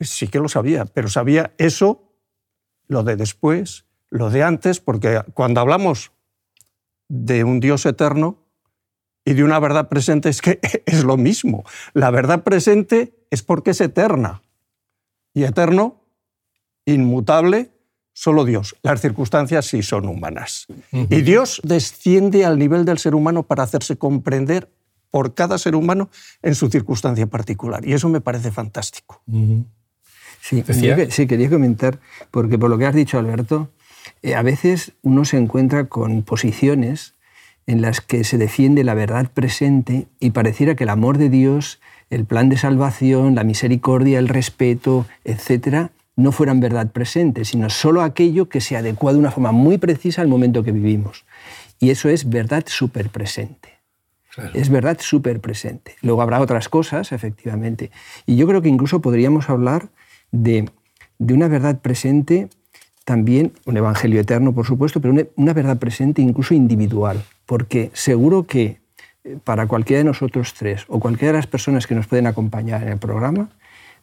Sí 0.00 0.28
que 0.28 0.38
lo 0.38 0.48
sabía, 0.48 0.84
pero 0.84 1.08
sabía 1.08 1.52
eso, 1.58 2.14
lo 2.87 3.02
de 3.02 3.16
después, 3.16 3.84
lo 4.10 4.30
de 4.30 4.44
antes, 4.44 4.78
porque 4.80 5.20
cuando 5.34 5.60
hablamos 5.60 6.12
de 7.08 7.42
un 7.42 7.58
Dios 7.58 7.84
eterno 7.84 8.44
y 9.25 9.34
de 9.34 9.44
una 9.44 9.58
verdad 9.58 9.88
presente 9.88 10.28
es 10.28 10.40
que 10.40 10.60
es 10.87 11.04
lo 11.04 11.16
mismo. 11.16 11.64
La 11.94 12.10
verdad 12.10 12.44
presente 12.44 13.14
es 13.30 13.42
porque 13.42 13.72
es 13.72 13.80
eterna. 13.80 14.42
Y 15.34 15.44
eterno, 15.44 15.97
inmutable, 16.95 17.71
solo 18.12 18.45
Dios. 18.45 18.76
Las 18.83 19.00
circunstancias 19.00 19.66
sí 19.66 19.83
son 19.83 20.09
humanas. 20.09 20.66
Y 20.92 21.23
Dios 21.23 21.61
desciende 21.64 22.45
al 22.45 22.59
nivel 22.59 22.85
del 22.85 22.99
ser 22.99 23.14
humano 23.14 23.45
para 23.45 23.62
hacerse 23.62 23.97
comprender 23.97 24.68
por 25.11 25.35
cada 25.35 25.59
ser 25.59 25.75
humano 25.75 26.11
en 26.42 26.54
su 26.54 26.68
circunstancia 26.68 27.26
particular. 27.26 27.87
Y 27.87 27.92
eso 27.92 28.09
me 28.09 28.21
parece 28.21 28.50
fantástico. 28.50 29.23
Sí, 30.40 30.64
sí, 31.11 31.26
quería 31.26 31.50
comentar, 31.50 31.99
porque 32.30 32.59
por 32.59 32.71
lo 32.71 32.78
que 32.78 32.87
has 32.87 32.95
dicho, 32.95 33.18
Alberto, 33.18 33.71
eh, 34.23 34.35
a 34.35 34.42
veces 34.42 34.92
uno 35.02 35.25
se 35.25 35.37
encuentra 35.37 35.85
con 35.85 36.23
posiciones 36.23 37.14
en 37.66 37.83
las 37.83 38.00
que 38.00 38.25
se 38.25 38.38
defiende 38.38 38.83
la 38.83 38.95
verdad 38.95 39.30
presente 39.33 40.07
y 40.21 40.30
pareciera 40.30 40.75
que 40.75 40.85
el 40.85 40.90
amor 40.90 41.18
de 41.18 41.28
Dios, 41.28 41.80
el 42.09 42.25
plan 42.25 42.49
de 42.49 42.57
salvación, 42.57 43.35
la 43.35 43.45
misericordia, 43.45 44.18
el 44.18 44.28
respeto, 44.28 45.07
etcétera, 45.25 45.90
no 46.18 46.32
fueran 46.32 46.58
verdad 46.58 46.90
presente, 46.90 47.44
sino 47.44 47.70
solo 47.70 48.02
aquello 48.02 48.48
que 48.48 48.60
se 48.60 48.76
adecua 48.76 49.12
de 49.12 49.20
una 49.20 49.30
forma 49.30 49.52
muy 49.52 49.78
precisa 49.78 50.20
al 50.20 50.26
momento 50.26 50.64
que 50.64 50.72
vivimos. 50.72 51.25
Y 51.78 51.90
eso 51.90 52.08
es 52.08 52.28
verdad 52.28 52.64
súper 52.66 53.08
presente. 53.08 53.78
Es 54.52 54.68
verdad 54.68 54.98
súper 55.00 55.40
presente. 55.40 55.94
Luego 56.02 56.20
habrá 56.20 56.40
otras 56.40 56.68
cosas, 56.68 57.12
efectivamente. 57.12 57.92
Y 58.26 58.34
yo 58.34 58.48
creo 58.48 58.62
que 58.62 58.68
incluso 58.68 59.00
podríamos 59.00 59.48
hablar 59.48 59.90
de, 60.32 60.68
de 61.18 61.34
una 61.34 61.46
verdad 61.46 61.78
presente 61.80 62.48
también, 63.04 63.52
un 63.64 63.76
evangelio 63.76 64.20
eterno, 64.20 64.52
por 64.52 64.66
supuesto, 64.66 65.00
pero 65.00 65.14
una, 65.14 65.22
una 65.37 65.52
verdad 65.52 65.78
presente 65.78 66.20
incluso 66.20 66.52
individual. 66.52 67.22
Porque 67.46 67.92
seguro 67.94 68.44
que 68.44 68.80
eh, 69.22 69.38
para 69.44 69.68
cualquiera 69.68 69.98
de 69.98 70.04
nosotros 70.04 70.52
tres 70.54 70.84
o 70.88 70.98
cualquiera 70.98 71.32
de 71.32 71.38
las 71.38 71.46
personas 71.46 71.87
que 71.87 71.94
nos 71.94 72.08
pueden 72.08 72.26
acompañar 72.26 72.82
en 72.82 72.88
el 72.88 72.98
programa, 72.98 73.50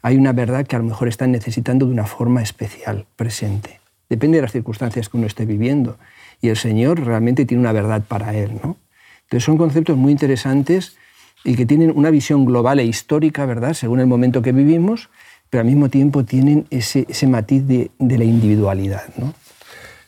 hay 0.05 0.17
una 0.17 0.33
verdad 0.33 0.67
que 0.67 0.75
a 0.75 0.79
lo 0.79 0.85
mejor 0.85 1.07
están 1.07 1.31
necesitando 1.31 1.87
de 1.87 1.91
una 1.91 2.05
forma 2.05 2.43
especial, 2.43 3.07
presente. 3.15 3.79
Depende 4.07 4.37
de 4.37 4.43
las 4.43 4.51
circunstancias 4.51 5.09
que 5.09 5.17
uno 5.17 5.25
esté 5.25 5.47
viviendo. 5.47 5.97
Y 6.43 6.49
el 6.49 6.57
Señor 6.57 7.03
realmente 7.03 7.43
tiene 7.47 7.61
una 7.61 7.71
verdad 7.71 8.03
para 8.07 8.35
él. 8.35 8.51
¿no? 8.63 8.77
Entonces 9.23 9.43
son 9.43 9.57
conceptos 9.57 9.97
muy 9.97 10.11
interesantes 10.11 10.95
y 11.43 11.55
que 11.55 11.65
tienen 11.65 11.91
una 11.95 12.11
visión 12.11 12.45
global 12.45 12.79
e 12.79 12.85
histórica, 12.85 13.47
¿verdad? 13.47 13.73
Según 13.73 13.99
el 13.99 14.05
momento 14.05 14.43
que 14.43 14.51
vivimos, 14.51 15.09
pero 15.49 15.61
al 15.61 15.65
mismo 15.65 15.89
tiempo 15.89 16.23
tienen 16.23 16.67
ese, 16.69 17.07
matiz 17.25 17.65
de, 17.65 17.89
la 17.97 18.23
individualidad. 18.23 19.05
¿no? 19.17 19.33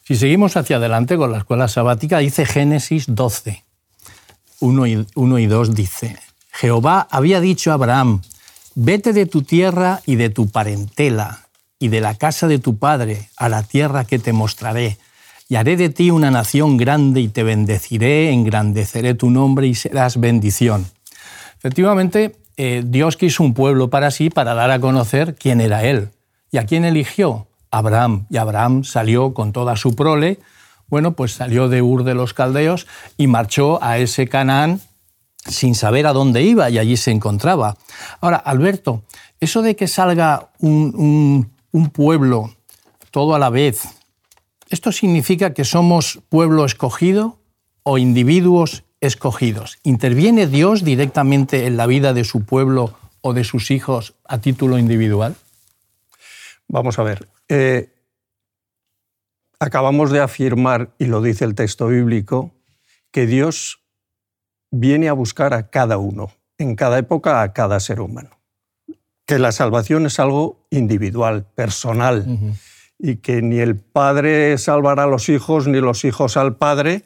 Si 0.03 0.15
seguimos 0.15 0.57
hacia 0.57 0.75
adelante 0.75 1.17
con 1.17 1.31
la 1.31 1.39
escuela 1.39 1.67
sabática, 1.67 2.19
dice 2.19 2.45
Génesis 2.45 3.05
12, 3.07 3.63
1 4.59 4.85
y, 4.85 5.07
1 5.15 5.39
y 5.39 5.47
2 5.47 5.73
dice, 5.73 6.15
Jehová 6.51 7.07
había 7.09 7.41
dicho 7.41 7.71
a 7.71 7.73
Abraham, 7.73 8.21
Vete 8.79 9.11
de 9.11 9.25
tu 9.25 9.41
tierra 9.41 10.01
y 10.05 10.17
de 10.17 10.29
tu 10.29 10.51
parentela 10.51 11.47
y 11.79 11.87
de 11.87 11.99
la 11.99 12.13
casa 12.13 12.47
de 12.47 12.59
tu 12.59 12.77
padre 12.77 13.27
a 13.35 13.49
la 13.49 13.63
tierra 13.63 14.05
que 14.05 14.19
te 14.19 14.33
mostraré, 14.33 14.99
y 15.49 15.55
haré 15.55 15.77
de 15.77 15.89
ti 15.89 16.11
una 16.11 16.29
nación 16.29 16.77
grande 16.77 17.21
y 17.21 17.27
te 17.27 17.41
bendeciré, 17.41 18.31
engrandeceré 18.31 19.15
tu 19.15 19.31
nombre 19.31 19.65
y 19.65 19.73
serás 19.73 20.19
bendición. 20.19 20.85
Efectivamente, 21.57 22.35
eh, 22.55 22.83
Dios 22.85 23.17
quiso 23.17 23.41
un 23.41 23.55
pueblo 23.55 23.89
para 23.89 24.11
sí 24.11 24.29
para 24.29 24.53
dar 24.53 24.69
a 24.69 24.79
conocer 24.79 25.33
quién 25.33 25.59
era 25.59 25.83
Él. 25.83 26.09
¿Y 26.51 26.59
a 26.59 26.67
quién 26.67 26.85
eligió? 26.85 27.47
Abraham. 27.71 28.27
Y 28.29 28.37
Abraham 28.37 28.83
salió 28.83 29.33
con 29.33 29.53
toda 29.53 29.75
su 29.75 29.95
prole, 29.95 30.37
bueno, 30.87 31.13
pues 31.13 31.33
salió 31.33 31.67
de 31.67 31.81
Ur 31.81 32.03
de 32.03 32.13
los 32.13 32.35
Caldeos 32.35 32.85
y 33.17 33.25
marchó 33.25 33.83
a 33.83 33.97
ese 33.97 34.27
Canaán 34.27 34.81
sin 35.49 35.75
saber 35.75 36.07
a 36.07 36.13
dónde 36.13 36.43
iba 36.43 36.69
y 36.69 36.77
allí 36.77 36.97
se 36.97 37.11
encontraba. 37.11 37.77
Ahora, 38.21 38.37
Alberto, 38.37 39.03
eso 39.39 39.61
de 39.61 39.75
que 39.75 39.87
salga 39.87 40.49
un, 40.59 41.51
pueblo 41.93 42.55
todo 43.11 43.35
a 43.35 43.39
la 43.39 43.49
vez, 43.49 43.83
¿esto 44.69 44.91
significa 44.91 45.53
que 45.53 45.63
somos 45.63 46.19
pueblo 46.29 46.65
escogido 46.65 47.37
o 47.83 47.97
individuos 47.97 48.83
escogidos? 48.99 49.77
¿Interviene 49.83 50.47
Dios 50.47 50.83
directamente 50.83 51.67
en 51.67 51.77
la 51.77 51.85
vida 51.85 52.13
de 52.13 52.23
su 52.23 52.45
pueblo 52.45 52.97
o 53.21 53.33
de 53.33 53.43
sus 53.43 53.71
hijos 53.71 54.15
a 54.25 54.39
título 54.39 54.77
individual? 54.77 55.35
Vamos 56.67 56.99
a 56.99 57.03
ver. 57.03 57.29
Eh, 57.47 57.89
acabamos 59.59 60.11
de 60.11 60.19
afirmar, 60.19 60.91
y 60.97 61.05
lo 61.05 61.21
dice 61.21 61.45
el 61.45 61.55
texto 61.55 61.87
bíblico, 61.87 62.51
que 63.11 63.25
Dios 63.25 63.79
viene 64.71 65.09
a 65.09 65.13
buscar 65.13 65.53
a 65.53 65.69
cada 65.69 65.97
uno, 65.97 66.31
en 66.57 66.75
cada 66.75 66.97
época 66.97 67.41
a 67.41 67.53
cada 67.53 67.79
ser 67.79 68.01
humano. 68.01 68.29
Que 69.25 69.39
la 69.39 69.51
salvación 69.51 70.05
es 70.05 70.19
algo 70.19 70.65
individual, 70.69 71.45
personal, 71.55 72.55
y 72.97 73.17
que 73.17 73.41
ni 73.41 73.59
el 73.59 73.75
padre 73.75 74.57
salvará 74.57 75.03
a 75.03 75.07
los 75.07 75.29
hijos, 75.29 75.67
ni 75.67 75.79
los 75.79 76.05
hijos 76.05 76.37
al 76.37 76.55
padre, 76.55 77.05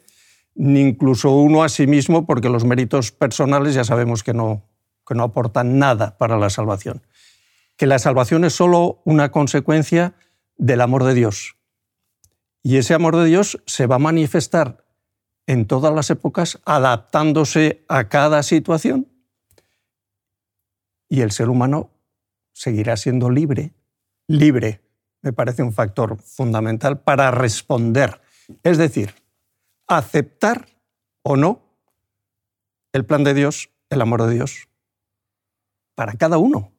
ni 0.54 0.80
incluso 0.80 1.30
uno 1.30 1.64
a 1.64 1.68
sí 1.68 1.86
mismo, 1.86 2.26
porque 2.26 2.48
los 2.48 2.64
méritos 2.64 3.10
personales 3.10 3.74
ya 3.74 3.84
sabemos 3.84 4.22
que 4.22 4.34
no, 4.34 4.62
que 5.06 5.14
no 5.14 5.24
aportan 5.24 5.78
nada 5.78 6.16
para 6.18 6.38
la 6.38 6.50
salvación. 6.50 7.02
Que 7.76 7.86
la 7.86 7.98
salvación 7.98 8.44
es 8.44 8.54
solo 8.54 9.00
una 9.04 9.30
consecuencia 9.30 10.14
del 10.56 10.80
amor 10.80 11.04
de 11.04 11.14
Dios. 11.14 11.56
Y 12.62 12.76
ese 12.76 12.94
amor 12.94 13.16
de 13.16 13.24
Dios 13.24 13.60
se 13.66 13.86
va 13.86 13.96
a 13.96 13.98
manifestar 13.98 14.84
en 15.46 15.66
todas 15.66 15.94
las 15.94 16.10
épocas, 16.10 16.60
adaptándose 16.64 17.84
a 17.88 18.08
cada 18.08 18.42
situación. 18.42 19.08
Y 21.08 21.20
el 21.20 21.30
ser 21.32 21.48
humano 21.48 21.90
seguirá 22.52 22.96
siendo 22.96 23.30
libre. 23.30 23.72
Libre 24.28 24.80
me 25.22 25.32
parece 25.32 25.62
un 25.62 25.72
factor 25.72 26.18
fundamental 26.18 27.00
para 27.00 27.30
responder. 27.30 28.20
Es 28.62 28.76
decir, 28.76 29.14
aceptar 29.86 30.66
o 31.22 31.36
no 31.36 31.62
el 32.92 33.06
plan 33.06 33.24
de 33.24 33.32
Dios, 33.32 33.70
el 33.88 34.00
amor 34.02 34.24
de 34.24 34.34
Dios, 34.34 34.68
para 35.94 36.14
cada 36.14 36.38
uno, 36.38 36.72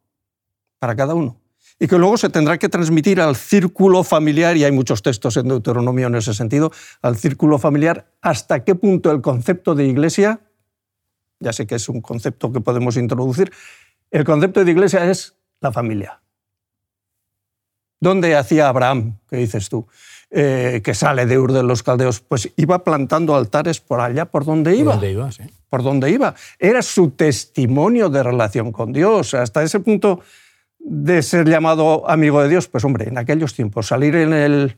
para 0.80 0.96
cada 0.96 1.16
uno 1.16 1.43
y 1.80 1.88
que 1.88 1.98
luego 1.98 2.18
se 2.18 2.30
tendrá 2.30 2.58
que 2.58 2.70
transmitir 2.70 3.20
al 3.20 3.36
círculo 3.36 4.04
familiar, 4.04 4.56
y 4.58 4.64
hay 4.64 4.72
muchos 4.72 5.02
textos 5.02 5.38
en 5.38 5.48
Deuteronomio 5.48 6.08
en 6.08 6.16
ese 6.16 6.34
sentido, 6.34 6.72
al 7.02 7.18
círculo 7.18 7.58
familiar, 7.60 8.08
hasta 8.22 8.64
qué 8.64 8.76
punto 8.76 9.12
el 9.12 9.22
concepto 9.22 9.76
de 9.76 9.86
iglesia, 9.86 10.42
ya 11.40 11.54
sé 11.54 11.68
que 11.68 11.76
es 11.76 11.90
un 11.90 12.02
concepto 12.02 12.52
que 12.52 12.62
podemos 12.62 12.98
introducir, 12.98 13.52
el 14.12 14.24
concepto 14.24 14.64
de 14.64 14.72
iglesia 14.72 15.10
es 15.10 15.36
la 15.60 15.72
familia. 15.72 16.20
¿Dónde 18.00 18.36
hacía 18.36 18.68
Abraham, 18.68 19.18
qué 19.30 19.38
dices 19.38 19.70
tú, 19.70 19.88
eh, 20.30 20.82
que 20.84 20.94
sale 20.94 21.26
de 21.26 21.40
Ur 21.40 21.54
de 21.54 21.64
los 21.64 21.84
Caldeos? 21.84 22.20
Pues 22.20 22.52
iba 22.58 22.84
plantando 22.84 23.34
altares 23.34 23.80
por 23.80 24.02
allá, 24.02 24.26
por 24.26 24.44
donde 24.44 24.76
iba. 24.76 24.92
Por 24.92 25.02
donde 25.02 25.12
iba, 25.12 25.32
sí. 25.32 25.44
Por 25.70 25.84
donde 25.84 26.12
iba. 26.12 26.36
Era 26.60 26.82
su 26.82 27.12
testimonio 27.12 28.10
de 28.10 28.22
relación 28.22 28.74
con 28.74 28.92
Dios. 28.92 29.34
Hasta 29.34 29.64
ese 29.64 29.80
punto 29.80 30.20
de 30.84 31.22
ser 31.22 31.48
llamado 31.48 32.10
amigo 32.10 32.42
de 32.42 32.50
Dios? 32.50 32.68
Pues 32.68 32.84
hombre, 32.84 33.08
en 33.08 33.18
aquellos 33.18 33.54
tiempos, 33.54 33.88
salir 33.88 34.16
en 34.16 34.34
el... 34.34 34.78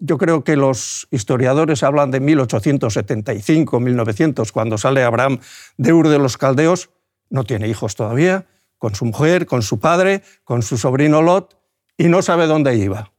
Yo 0.00 0.18
creo 0.18 0.44
que 0.44 0.56
los 0.56 1.06
historiadores 1.10 1.82
hablan 1.82 2.10
de 2.10 2.20
1875, 2.20 3.80
1900, 3.80 4.52
cuando 4.52 4.76
sale 4.76 5.02
Abraham 5.04 5.38
de 5.78 5.92
Ur 5.92 6.08
de 6.08 6.18
los 6.18 6.36
Caldeos, 6.36 6.90
no 7.30 7.44
tiene 7.44 7.68
hijos 7.68 7.94
todavía, 7.94 8.46
con 8.78 8.94
su 8.94 9.06
mujer, 9.06 9.46
con 9.46 9.62
su 9.62 9.78
padre, 9.78 10.22
con 10.44 10.62
su 10.62 10.76
sobrino 10.76 11.22
Lot, 11.22 11.56
y 11.96 12.08
no 12.08 12.20
sabe 12.20 12.46
dónde 12.46 12.76
iba. 12.76 13.12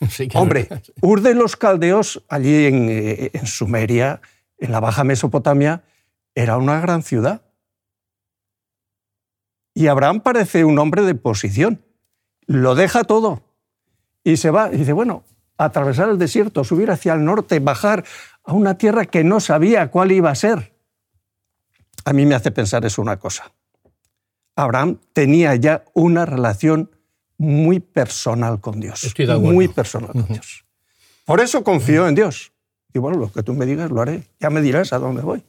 Hombre, 0.34 0.68
Ur 1.00 1.20
de 1.22 1.34
los 1.34 1.56
Caldeos, 1.56 2.22
allí 2.28 2.66
en, 2.66 2.88
eh, 2.90 3.30
en 3.32 3.46
Sumeria, 3.46 4.20
en 4.58 4.72
la 4.72 4.80
Baja 4.80 5.04
Mesopotamia, 5.04 5.82
era 6.34 6.56
una 6.58 6.80
gran 6.80 7.02
ciudad. 7.02 7.42
Y 9.74 9.88
Abraham 9.88 10.20
parece 10.20 10.64
un 10.64 10.78
hombre 10.78 11.02
de 11.02 11.14
posición. 11.14 11.84
Lo 12.46 12.74
deja 12.74 13.04
todo 13.04 13.42
y 14.22 14.36
se 14.36 14.50
va. 14.50 14.72
Y 14.72 14.78
dice, 14.78 14.92
bueno, 14.92 15.24
atravesar 15.58 16.08
el 16.08 16.18
desierto, 16.18 16.64
subir 16.64 16.90
hacia 16.90 17.14
el 17.14 17.24
norte, 17.24 17.58
bajar 17.58 18.04
a 18.44 18.52
una 18.52 18.78
tierra 18.78 19.04
que 19.04 19.24
no 19.24 19.40
sabía 19.40 19.90
cuál 19.90 20.12
iba 20.12 20.30
a 20.30 20.34
ser. 20.34 20.72
A 22.04 22.12
mí 22.12 22.24
me 22.26 22.34
hace 22.34 22.50
pensar 22.50 22.84
eso 22.84 23.02
una 23.02 23.18
cosa. 23.18 23.52
Abraham 24.56 24.98
tenía 25.12 25.54
ya 25.56 25.84
una 25.94 26.24
relación 26.26 26.90
muy 27.38 27.80
personal 27.80 28.60
con 28.60 28.80
Dios. 28.80 29.12
Muy 29.40 29.68
personal 29.68 30.12
con 30.12 30.26
Dios. 30.26 30.64
Por 31.24 31.40
eso 31.40 31.64
confió 31.64 32.06
en 32.06 32.14
Dios. 32.14 32.52
Y 32.92 32.98
bueno, 32.98 33.18
lo 33.18 33.32
que 33.32 33.42
tú 33.42 33.54
me 33.54 33.66
digas 33.66 33.90
lo 33.90 34.00
haré. 34.00 34.22
Ya 34.38 34.50
me 34.50 34.60
dirás 34.60 34.92
a 34.92 34.98
dónde 34.98 35.22
voy. 35.22 35.44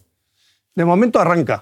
De 0.73 0.85
momento 0.85 1.19
arranca. 1.19 1.61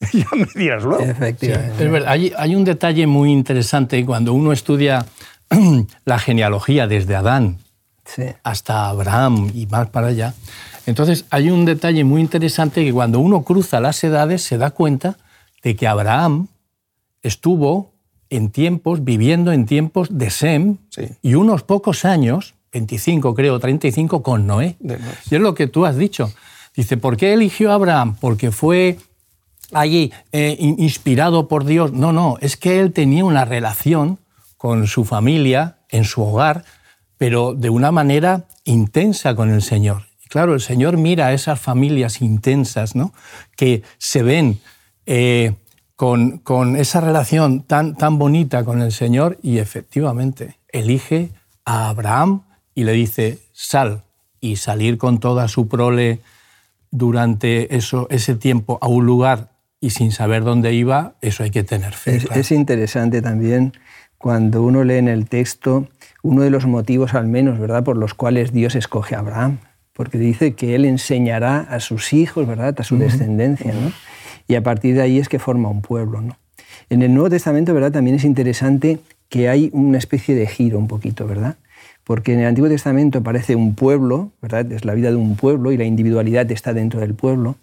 ya 0.12 0.26
me 0.34 0.46
dirás 0.54 0.82
luego. 0.82 1.04
Efectivamente. 1.04 2.04
Hay, 2.06 2.32
hay 2.36 2.54
un 2.54 2.64
detalle 2.64 3.06
muy 3.06 3.30
interesante 3.30 4.04
cuando 4.04 4.32
uno 4.32 4.52
estudia 4.52 5.06
la 6.04 6.18
genealogía 6.18 6.86
desde 6.86 7.16
Adán 7.16 7.58
hasta 8.42 8.88
Abraham 8.88 9.50
y 9.54 9.66
más 9.66 9.88
para 9.90 10.08
allá. 10.08 10.34
Entonces 10.86 11.26
hay 11.30 11.50
un 11.50 11.64
detalle 11.64 12.04
muy 12.04 12.20
interesante 12.20 12.84
que 12.84 12.92
cuando 12.92 13.20
uno 13.20 13.42
cruza 13.42 13.80
las 13.80 14.02
edades 14.02 14.42
se 14.42 14.58
da 14.58 14.70
cuenta 14.70 15.16
de 15.62 15.76
que 15.76 15.86
Abraham 15.86 16.48
estuvo 17.22 17.92
en 18.30 18.50
tiempos, 18.50 19.04
viviendo 19.04 19.52
en 19.52 19.66
tiempos 19.66 20.08
de 20.10 20.30
Sem 20.30 20.78
y 21.22 21.34
unos 21.34 21.62
pocos 21.62 22.04
años, 22.04 22.54
25 22.72 23.34
creo, 23.34 23.58
35, 23.58 24.22
con 24.22 24.46
Noé. 24.46 24.76
Y 25.30 25.34
es 25.34 25.40
lo 25.40 25.54
que 25.54 25.66
tú 25.66 25.84
has 25.84 25.96
dicho. 25.96 26.32
Dice, 26.74 26.96
¿por 26.96 27.16
qué 27.16 27.34
eligió 27.34 27.72
a 27.72 27.74
Abraham? 27.74 28.16
Porque 28.20 28.52
fue 28.52 28.98
allí 29.72 30.12
eh, 30.32 30.56
inspirado 30.58 31.48
por 31.48 31.64
Dios. 31.64 31.92
No, 31.92 32.12
no, 32.12 32.36
es 32.40 32.56
que 32.56 32.80
él 32.80 32.92
tenía 32.92 33.24
una 33.24 33.44
relación 33.44 34.18
con 34.56 34.86
su 34.86 35.04
familia, 35.04 35.78
en 35.88 36.04
su 36.04 36.22
hogar, 36.22 36.64
pero 37.16 37.54
de 37.54 37.70
una 37.70 37.90
manera 37.90 38.46
intensa 38.64 39.34
con 39.34 39.50
el 39.50 39.62
Señor. 39.62 40.02
Y 40.24 40.28
claro, 40.28 40.54
el 40.54 40.60
Señor 40.60 40.96
mira 40.96 41.28
a 41.28 41.32
esas 41.32 41.60
familias 41.60 42.20
intensas, 42.20 42.94
¿no? 42.94 43.12
que 43.56 43.82
se 43.98 44.22
ven 44.22 44.60
eh, 45.06 45.54
con, 45.96 46.38
con, 46.38 46.76
esa 46.76 47.00
relación 47.00 47.62
tan, 47.62 47.96
tan 47.96 48.18
bonita 48.18 48.64
con 48.64 48.80
el 48.82 48.92
Señor 48.92 49.38
y 49.42 49.58
efectivamente 49.58 50.58
elige 50.68 51.30
a 51.64 51.88
Abraham 51.88 52.42
y 52.74 52.84
le 52.84 52.92
dice, 52.92 53.38
sal, 53.52 54.04
y 54.40 54.56
salir 54.56 54.98
con 54.98 55.20
toda 55.20 55.48
su 55.48 55.68
prole 55.68 56.20
durante 56.90 57.76
eso, 57.76 58.06
ese 58.10 58.34
tiempo 58.34 58.78
a 58.80 58.88
un 58.88 59.06
lugar 59.06 59.49
y 59.80 59.90
sin 59.90 60.12
saber 60.12 60.44
dónde 60.44 60.74
iba, 60.74 61.14
eso 61.22 61.42
hay 61.42 61.50
que 61.50 61.64
tener 61.64 61.94
fe. 61.94 62.20
Es, 62.34 62.52
interesante 62.52 63.22
también 63.22 63.72
cuando 64.18 64.62
uno 64.62 64.84
lee 64.84 64.96
en 64.96 65.08
el 65.08 65.26
texto 65.28 65.88
uno 66.22 66.42
de 66.42 66.50
los 66.50 66.66
motivos 66.66 67.14
al 67.14 67.26
menos, 67.26 67.58
¿verdad?, 67.58 67.82
por 67.82 67.96
los 67.96 68.12
cuales 68.12 68.52
Dios 68.52 68.74
escoge 68.74 69.14
a 69.14 69.20
Abraham, 69.20 69.58
porque 69.94 70.18
dice 70.18 70.54
que 70.54 70.74
él 70.74 70.84
enseñará 70.84 71.60
a 71.60 71.80
sus 71.80 72.12
hijos, 72.12 72.46
¿verdad?, 72.46 72.74
a 72.78 72.84
su 72.84 72.98
descendencia, 72.98 73.72
¿no? 73.72 73.92
Y 74.46 74.56
a 74.56 74.62
partir 74.62 74.94
de 74.96 75.02
ahí 75.02 75.18
es 75.18 75.30
que 75.30 75.38
forma 75.38 75.70
un 75.70 75.80
pueblo, 75.80 76.20
¿no? 76.20 76.36
En 76.90 77.02
el 77.02 77.14
Nuevo 77.14 77.30
Testamento, 77.30 77.72
¿verdad?, 77.72 77.92
también 77.92 78.16
es 78.16 78.24
interesante 78.24 78.98
que 79.30 79.48
hay 79.48 79.70
una 79.72 79.96
especie 79.96 80.34
de 80.34 80.46
giro 80.46 80.78
un 80.78 80.88
poquito, 80.88 81.26
¿verdad? 81.26 81.56
Porque 82.04 82.34
en 82.34 82.40
el 82.40 82.46
Antiguo 82.46 82.68
Testamento 82.68 83.22
parece 83.22 83.56
un 83.56 83.74
pueblo, 83.74 84.32
¿verdad? 84.42 84.70
Es 84.72 84.84
la 84.84 84.92
vida 84.92 85.08
de 85.08 85.16
un 85.16 85.36
pueblo 85.36 85.72
y 85.72 85.78
la 85.78 85.84
individualidad 85.84 86.50
está 86.50 86.74
dentro 86.74 87.00
del 87.00 87.14
pueblo. 87.14 87.56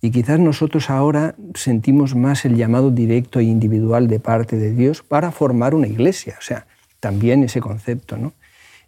Y 0.00 0.10
quizás 0.10 0.38
nosotros 0.38 0.90
ahora 0.90 1.34
sentimos 1.54 2.14
más 2.14 2.44
el 2.44 2.56
llamado 2.56 2.90
directo 2.90 3.40
e 3.40 3.44
individual 3.44 4.06
de 4.06 4.20
parte 4.20 4.56
de 4.56 4.72
Dios 4.72 5.02
para 5.02 5.32
formar 5.32 5.74
una 5.74 5.88
iglesia, 5.88 6.36
o 6.38 6.42
sea, 6.42 6.66
también 7.00 7.42
ese 7.42 7.60
concepto. 7.60 8.16
¿no? 8.16 8.32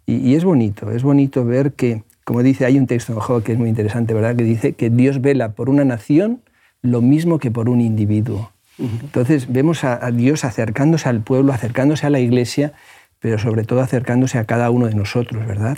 Y, 0.05 0.35
es 0.35 0.45
bonito, 0.45 0.91
es 0.91 1.03
bonito 1.03 1.43
ver 1.43 1.73
que, 1.73 2.03
como 2.23 2.43
dice, 2.43 2.65
hay 2.65 2.77
un 2.77 2.87
texto 2.87 3.11
en 3.11 3.19
Job 3.19 3.43
que 3.43 3.51
es 3.51 3.59
muy 3.59 3.67
interesante, 3.67 4.13
¿verdad? 4.13 4.35
Que 4.37 4.43
dice 4.43 4.73
que 4.73 4.89
Dios 4.89 5.21
vela 5.21 5.51
por 5.51 5.69
una 5.69 5.83
nación 5.83 6.41
lo 6.81 7.01
mismo 7.01 7.39
que 7.39 7.51
por 7.51 7.67
un 7.67 7.81
individuo. 7.81 8.51
Entonces 8.79 9.51
vemos 9.51 9.83
a, 9.83 10.03
a 10.03 10.11
Dios 10.11 10.43
acercándose 10.43 11.07
al 11.07 11.21
pueblo, 11.21 11.53
acercándose 11.53 12.07
a 12.07 12.09
la 12.09 12.19
iglesia, 12.19 12.73
pero 13.19 13.37
sobre 13.37 13.63
todo 13.63 13.81
acercándose 13.81 14.39
a 14.39 14.45
cada 14.45 14.71
uno 14.71 14.87
de 14.87 14.95
nosotros, 14.95 15.45
¿verdad? 15.45 15.77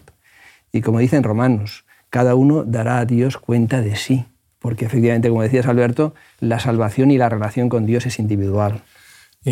Y 0.71 0.79
como 0.81 0.99
dicen 0.99 1.23
Romanos, 1.23 1.83
cada 2.09 2.35
uno 2.35 2.63
dará 2.63 2.99
a 2.99 3.05
Dios 3.05 3.37
cuenta 3.37 3.81
de 3.81 3.97
sí 3.97 4.25
porque 4.63 4.85
efectivamente, 4.85 5.27
como 5.27 5.41
decías 5.41 5.65
Alberto, 5.65 6.15
la 6.39 6.57
salvación 6.57 7.11
y 7.11 7.17
la 7.17 7.27
relación 7.27 7.67
con 7.67 7.85
Dios 7.85 8.05
es 8.05 8.17
individual. 8.17 8.81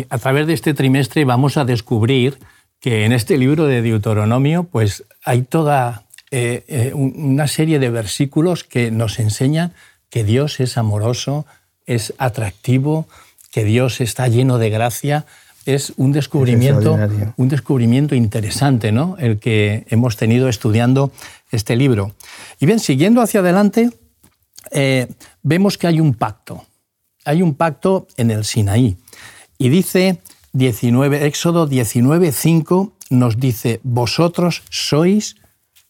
A 0.08 0.16
través 0.16 0.46
de 0.46 0.54
este 0.54 0.72
trimestre 0.72 1.26
vamos 1.26 1.58
a 1.58 1.66
descubrir 1.66 2.38
que 2.80 3.04
en 3.04 3.12
este 3.12 3.36
libro 3.36 3.66
de 3.66 3.82
Deuteronomio 3.82 4.64
pues, 4.64 5.04
hay 5.22 5.42
toda 5.42 6.04
eh, 6.30 6.64
eh, 6.66 6.92
una 6.94 7.46
serie 7.46 7.78
de 7.78 7.90
versículos 7.90 8.64
que 8.64 8.90
nos 8.90 9.18
enseñan 9.18 9.74
que 10.08 10.24
Dios 10.24 10.60
es 10.60 10.78
amoroso, 10.78 11.44
es 11.84 12.14
atractivo, 12.16 13.06
que 13.50 13.64
Dios 13.64 14.00
está 14.00 14.28
lleno 14.28 14.56
de 14.56 14.70
gracia. 14.70 15.26
Es 15.66 15.92
un 15.98 16.12
descubrimiento, 16.12 16.98
un 17.36 17.48
descubrimiento 17.50 18.14
interesante, 18.14 18.92
¿no? 18.92 19.16
El 19.18 19.38
que 19.38 19.84
hemos 19.90 20.16
tenido 20.16 20.48
estudiando 20.48 21.12
este 21.50 21.76
libro. 21.76 22.14
Y 22.60 22.66
bien, 22.66 22.80
siguiendo 22.80 23.20
hacia 23.20 23.40
adelante, 23.40 23.90
eh, 24.70 25.08
vemos 25.42 25.78
que 25.78 25.86
hay 25.86 26.00
un 26.00 26.14
pacto. 26.14 26.64
Hay 27.24 27.42
un 27.42 27.54
pacto 27.54 28.06
en 28.16 28.30
el 28.30 28.44
Sinaí. 28.44 28.96
Y 29.58 29.68
dice 29.68 30.20
19, 30.52 31.26
Éxodo 31.26 31.68
19:5 31.68 32.92
nos 33.10 33.38
dice, 33.38 33.80
vosotros 33.82 34.62
sois 34.70 35.36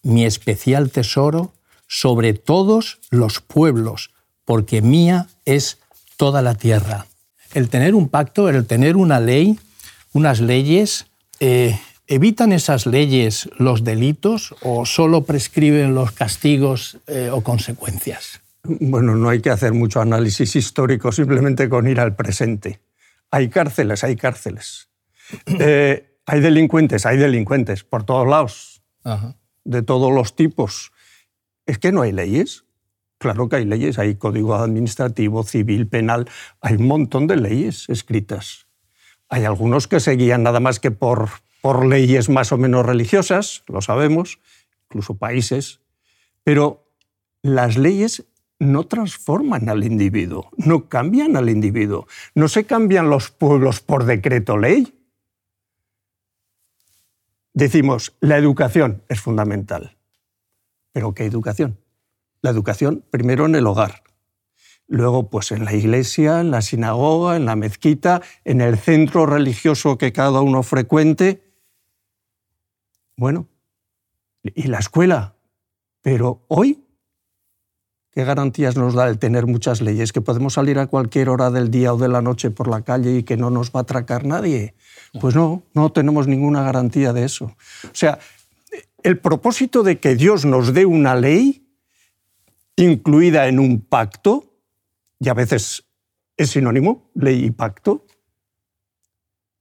mi 0.03 0.25
especial 0.25 0.91
tesoro 0.91 1.53
sobre 1.87 2.35
todos 2.35 2.99
los 3.11 3.41
pueblos, 3.41 4.11
porque 4.45 4.83
mía 4.83 5.29
es 5.45 5.79
toda 6.17 6.43
la 6.43 6.55
tierra. 6.55 7.07
El 7.55 7.69
tener 7.69 7.95
un 7.95 8.09
pacto, 8.09 8.49
el 8.49 8.67
tener 8.67 8.97
una 8.97 9.21
ley, 9.21 9.59
unas 10.13 10.41
leyes, 10.41 11.07
eh, 11.41 11.79
¿evitan 12.07 12.53
esas 12.53 12.87
leyes 12.87 13.49
los 13.59 13.85
delitos 13.85 14.55
o 14.63 14.87
solo 14.87 15.25
prescriben 15.25 15.95
los 15.95 16.13
castigos 16.13 16.99
eh, 17.07 17.31
o 17.33 17.43
consecuencias? 17.43 18.42
Bueno, 18.65 19.17
no 19.17 19.29
hay 19.29 19.41
que 19.41 19.51
hacer 19.51 19.73
mucho 19.73 20.01
análisis 20.01 20.55
histórico 20.55 21.11
simplemente 21.11 21.69
con 21.69 21.89
ir 21.89 21.99
al 21.99 22.15
presente. 22.15 22.81
Hay 23.31 23.49
cárceles, 23.49 24.05
hay 24.05 24.17
cárceles. 24.17 24.89
Eh, 25.47 26.19
hay 26.27 26.41
delincuentes, 26.41 27.07
hay 27.07 27.17
delincuentes 27.17 27.85
por 27.85 28.05
todos 28.05 28.29
lados, 28.29 28.83
de 29.65 29.83
todos 29.83 30.13
los 30.13 30.37
tipos. 30.37 30.93
Es 31.67 31.79
que 31.79 31.91
no 31.91 32.03
hay 32.03 32.13
leyes. 32.13 32.65
Claro 33.19 33.49
que 33.49 33.57
hay 33.57 33.65
leyes, 33.65 33.99
hay 33.99 34.17
código 34.17 34.55
administrativo, 34.55 35.45
civil, 35.45 35.87
penal, 35.87 36.29
hay 36.61 36.75
un 36.75 36.89
montón 36.89 37.29
de 37.29 37.37
leyes 37.37 37.89
escritas. 37.89 38.67
Hay 39.29 39.45
algunos 39.45 39.87
que 39.87 40.01
seguían 40.01 40.43
nada 40.43 40.61
más 40.61 40.81
que 40.81 40.91
por, 40.91 41.29
por 41.61 41.87
leyes 41.87 42.29
más 42.29 42.51
o 42.53 42.59
menos 42.59 42.85
religiosas, 42.85 43.63
lo 43.69 43.81
sabemos, 43.81 44.41
incluso 44.87 45.17
países, 45.17 45.81
pero 46.43 46.93
las 47.43 47.77
leyes 47.77 48.25
no 48.63 48.85
transforman 48.85 49.69
al 49.69 49.83
individuo, 49.83 50.49
no 50.57 50.89
cambian 50.89 51.37
al 51.37 51.51
individuo, 51.51 52.07
no 52.35 52.47
se 52.47 52.65
cambian 52.65 53.11
los 53.11 53.31
pueblos 53.31 53.81
por 53.81 54.05
decreto 54.05 54.57
ley. 54.57 54.99
Decimos, 57.53 58.17
la 58.21 58.39
educación 58.39 59.03
es 59.09 59.21
fundamental. 59.21 59.97
¿Pero 60.93 61.13
qué 61.13 61.25
educación? 61.25 61.79
La 62.41 62.51
educación 62.51 63.05
primero 63.11 63.47
en 63.47 63.57
el 63.57 63.67
hogar, 63.67 64.05
luego 64.87 65.29
pues 65.29 65.51
en 65.51 65.65
la 65.65 65.75
iglesia, 65.75 66.41
en 66.41 66.53
la 66.53 66.63
sinagoga, 66.63 67.37
en 67.37 67.47
la 67.47 67.57
mezquita, 67.57 68.23
en 68.45 68.61
el 68.61 68.79
centro 68.79 69.27
religioso 69.27 69.99
que 69.99 70.13
cada 70.13 70.41
uno 70.41 70.63
frecuente. 70.63 71.43
Bueno, 73.17 73.49
y 74.43 74.69
la 74.69 74.79
escuela. 74.79 75.35
Pero 76.01 76.45
hoy 76.49 76.85
¿Qué 78.13 78.25
garantías 78.25 78.77
nos 78.77 78.93
da 78.93 79.09
el 79.09 79.19
tener 79.19 79.47
muchas 79.47 79.81
leyes? 79.81 80.13
¿Que 80.13 80.21
podemos 80.21 80.53
salir 80.53 80.79
a 80.79 80.87
cualquier 80.87 81.31
hora 81.31 81.51
del 81.51 81.71
día 81.71 81.95
o 81.95 81.97
de 81.97 82.09
la 82.09 82.21
noche 82.21 82.51
por 82.51 82.69
la 82.69 82.83
calle 82.83 83.17
y 83.17 83.23
que 83.23 83.39
no 83.39 83.49
nos 83.49 83.71
va 83.71 83.81
a 83.81 83.83
atracar 83.83 84.27
nadie? 84.27 84.75
Pues 85.19 85.35
no, 85.35 85.63
no 85.73 85.93
tenemos 85.93 86.29
ninguna 86.29 86.63
garantía 86.63 87.15
de 87.15 87.25
eso. 87.25 87.47
O 87.85 87.95
sea, 87.95 88.19
el 89.03 89.19
propósito 89.19 89.83
de 89.83 89.99
que 89.99 90.15
Dios 90.15 90.45
nos 90.45 90.75
dé 90.75 90.85
una 90.85 91.15
ley 91.15 91.67
incluida 92.77 93.49
en 93.49 93.59
un 93.59 93.81
pacto, 93.81 94.59
y 95.19 95.31
a 95.31 95.35
veces 95.35 95.87
es 96.37 96.51
sinónimo, 96.51 97.11
ley 97.15 97.47
y 97.47 97.51
pacto, 97.51 98.05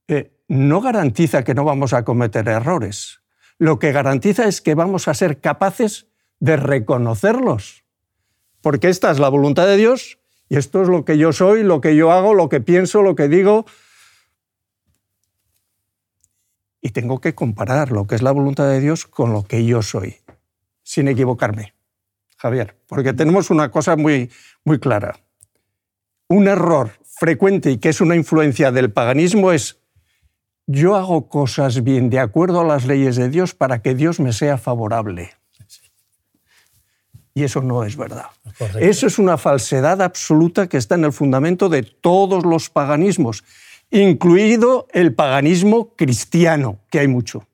eh, 0.08 0.30
no 0.48 0.82
garantiza 0.82 1.42
que 1.42 1.54
no 1.54 1.64
vamos 1.64 1.94
a 1.94 2.04
cometer 2.04 2.48
errores. 2.48 3.22
Lo 3.56 3.78
que 3.78 3.92
garantiza 3.92 4.46
es 4.46 4.60
que 4.60 4.74
vamos 4.74 5.08
a 5.08 5.14
ser 5.14 5.40
capaces 5.40 6.08
de 6.38 6.56
reconocerlos 6.58 7.81
porque 8.62 8.88
esta 8.88 9.10
es 9.10 9.18
la 9.18 9.28
voluntad 9.28 9.66
de 9.66 9.76
Dios 9.76 10.18
y 10.48 10.56
esto 10.56 10.82
es 10.82 10.88
lo 10.88 11.04
que 11.04 11.18
yo 11.18 11.32
soy, 11.32 11.62
lo 11.62 11.80
que 11.80 11.96
yo 11.96 12.12
hago, 12.12 12.34
lo 12.34 12.48
que 12.48 12.60
pienso, 12.60 13.02
lo 13.02 13.14
que 13.14 13.28
digo. 13.28 13.66
Y 16.80 16.90
tengo 16.90 17.20
que 17.20 17.34
comparar 17.34 17.92
lo 17.92 18.06
que 18.06 18.14
es 18.14 18.22
la 18.22 18.32
voluntad 18.32 18.68
de 18.68 18.80
Dios 18.80 19.06
con 19.06 19.32
lo 19.32 19.44
que 19.44 19.64
yo 19.64 19.82
soy, 19.82 20.16
sin 20.82 21.08
equivocarme, 21.08 21.74
Javier, 22.36 22.76
porque 22.86 23.12
tenemos 23.12 23.50
una 23.50 23.70
cosa 23.70 23.96
muy, 23.96 24.30
muy 24.64 24.78
clara. 24.78 25.20
Un 26.28 26.48
error 26.48 26.92
frecuente 27.04 27.70
y 27.70 27.78
que 27.78 27.90
es 27.90 28.00
una 28.00 28.16
influencia 28.16 28.72
del 28.72 28.90
paganismo 28.90 29.52
es 29.52 29.78
yo 30.66 30.96
hago 30.96 31.28
cosas 31.28 31.82
bien 31.82 32.08
de 32.10 32.20
acuerdo 32.20 32.60
a 32.60 32.64
las 32.64 32.86
leyes 32.86 33.16
de 33.16 33.28
Dios 33.28 33.54
para 33.54 33.82
que 33.82 33.94
Dios 33.94 34.20
me 34.20 34.32
sea 34.32 34.58
favorable. 34.58 35.30
Y 37.34 37.44
eso 37.44 37.62
no 37.62 37.84
es 37.84 37.96
verdad. 37.96 38.26
Eso 38.78 39.06
es 39.06 39.18
una 39.18 39.38
falsedad 39.38 40.02
absoluta 40.02 40.68
que 40.68 40.76
está 40.76 40.96
en 40.96 41.04
el 41.04 41.12
fundamento 41.12 41.68
de 41.68 41.82
todos 41.82 42.44
los 42.44 42.68
paganismos, 42.68 43.44
incluido 43.90 44.86
el 44.92 45.14
paganismo 45.14 45.94
cristiano, 45.96 46.78
que 46.90 47.00
hay 47.00 47.08
mucho. 47.08 47.46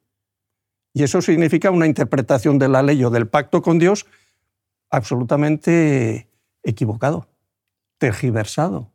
Y 0.92 1.04
eso 1.04 1.22
significa 1.22 1.70
una 1.70 1.86
interpretación 1.86 2.58
de 2.58 2.68
la 2.68 2.82
ley 2.82 3.04
o 3.04 3.10
del 3.10 3.28
pacto 3.28 3.62
con 3.62 3.78
Dios 3.78 4.06
absolutamente 4.90 6.28
equivocado, 6.62 7.28
tergiversado. 7.98 8.90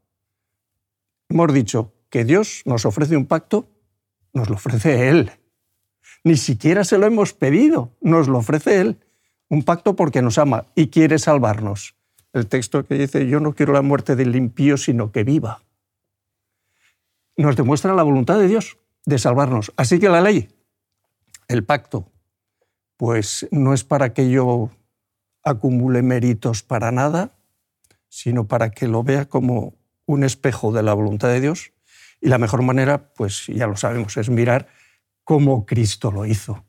Hemos 1.29 1.53
dicho 1.53 1.93
que 2.09 2.25
Dios 2.25 2.61
nos 2.65 2.85
ofrece 2.85 3.15
un 3.15 3.25
pacto, 3.25 3.69
nos 4.33 4.49
lo 4.49 4.55
ofrece 4.55 5.07
Él. 5.09 5.31
Ni 6.23 6.37
siquiera 6.37 6.83
se 6.83 6.97
lo 6.97 7.05
hemos 7.05 7.33
pedido, 7.33 7.91
nos 8.01 8.27
lo 8.27 8.39
ofrece 8.39 8.81
Él. 8.81 8.97
Un 9.53 9.61
pacto 9.61 9.95
porque 9.95 10.23
nos 10.23 10.39
ama 10.39 10.65
y 10.73 10.87
quiere 10.87 11.19
salvarnos. 11.19 11.93
El 12.33 12.47
texto 12.47 12.87
que 12.87 12.95
dice, 12.95 13.27
yo 13.27 13.39
no 13.39 13.53
quiero 13.53 13.71
la 13.71 13.83
muerte 13.83 14.15
del 14.15 14.35
impío, 14.35 14.77
sino 14.77 15.11
que 15.11 15.23
viva. 15.23 15.61
Nos 17.37 17.55
demuestra 17.55 17.93
la 17.93 18.01
voluntad 18.01 18.39
de 18.39 18.47
Dios 18.47 18.79
de 19.05 19.19
salvarnos. 19.19 19.71
Así 19.77 19.99
que 19.99 20.09
la 20.09 20.21
ley 20.21 20.49
el 21.47 21.63
pacto, 21.63 22.11
pues 22.97 23.47
no 23.51 23.75
es 23.75 23.83
para 23.83 24.11
que 24.15 24.31
yo 24.31 24.71
acumule 25.43 26.01
méritos 26.01 26.63
para 26.63 26.91
nada, 26.91 27.37
sino 28.09 28.47
para 28.47 28.71
que 28.71 28.87
lo 28.87 29.03
vea 29.03 29.25
como 29.25 29.75
un 30.07 30.23
espejo 30.23 30.71
de 30.71 30.81
la 30.81 30.95
voluntad 30.95 31.27
de 31.27 31.41
Dios. 31.41 31.73
Y 32.19 32.29
la 32.29 32.39
mejor 32.39 32.63
manera, 32.63 33.13
pues 33.13 33.45
ya 33.45 33.67
lo 33.67 33.75
sabemos, 33.75 34.17
es 34.17 34.31
mirar 34.31 34.67
cómo 35.23 35.67
Cristo 35.67 36.11
lo 36.11 36.25
hizo. 36.25 36.65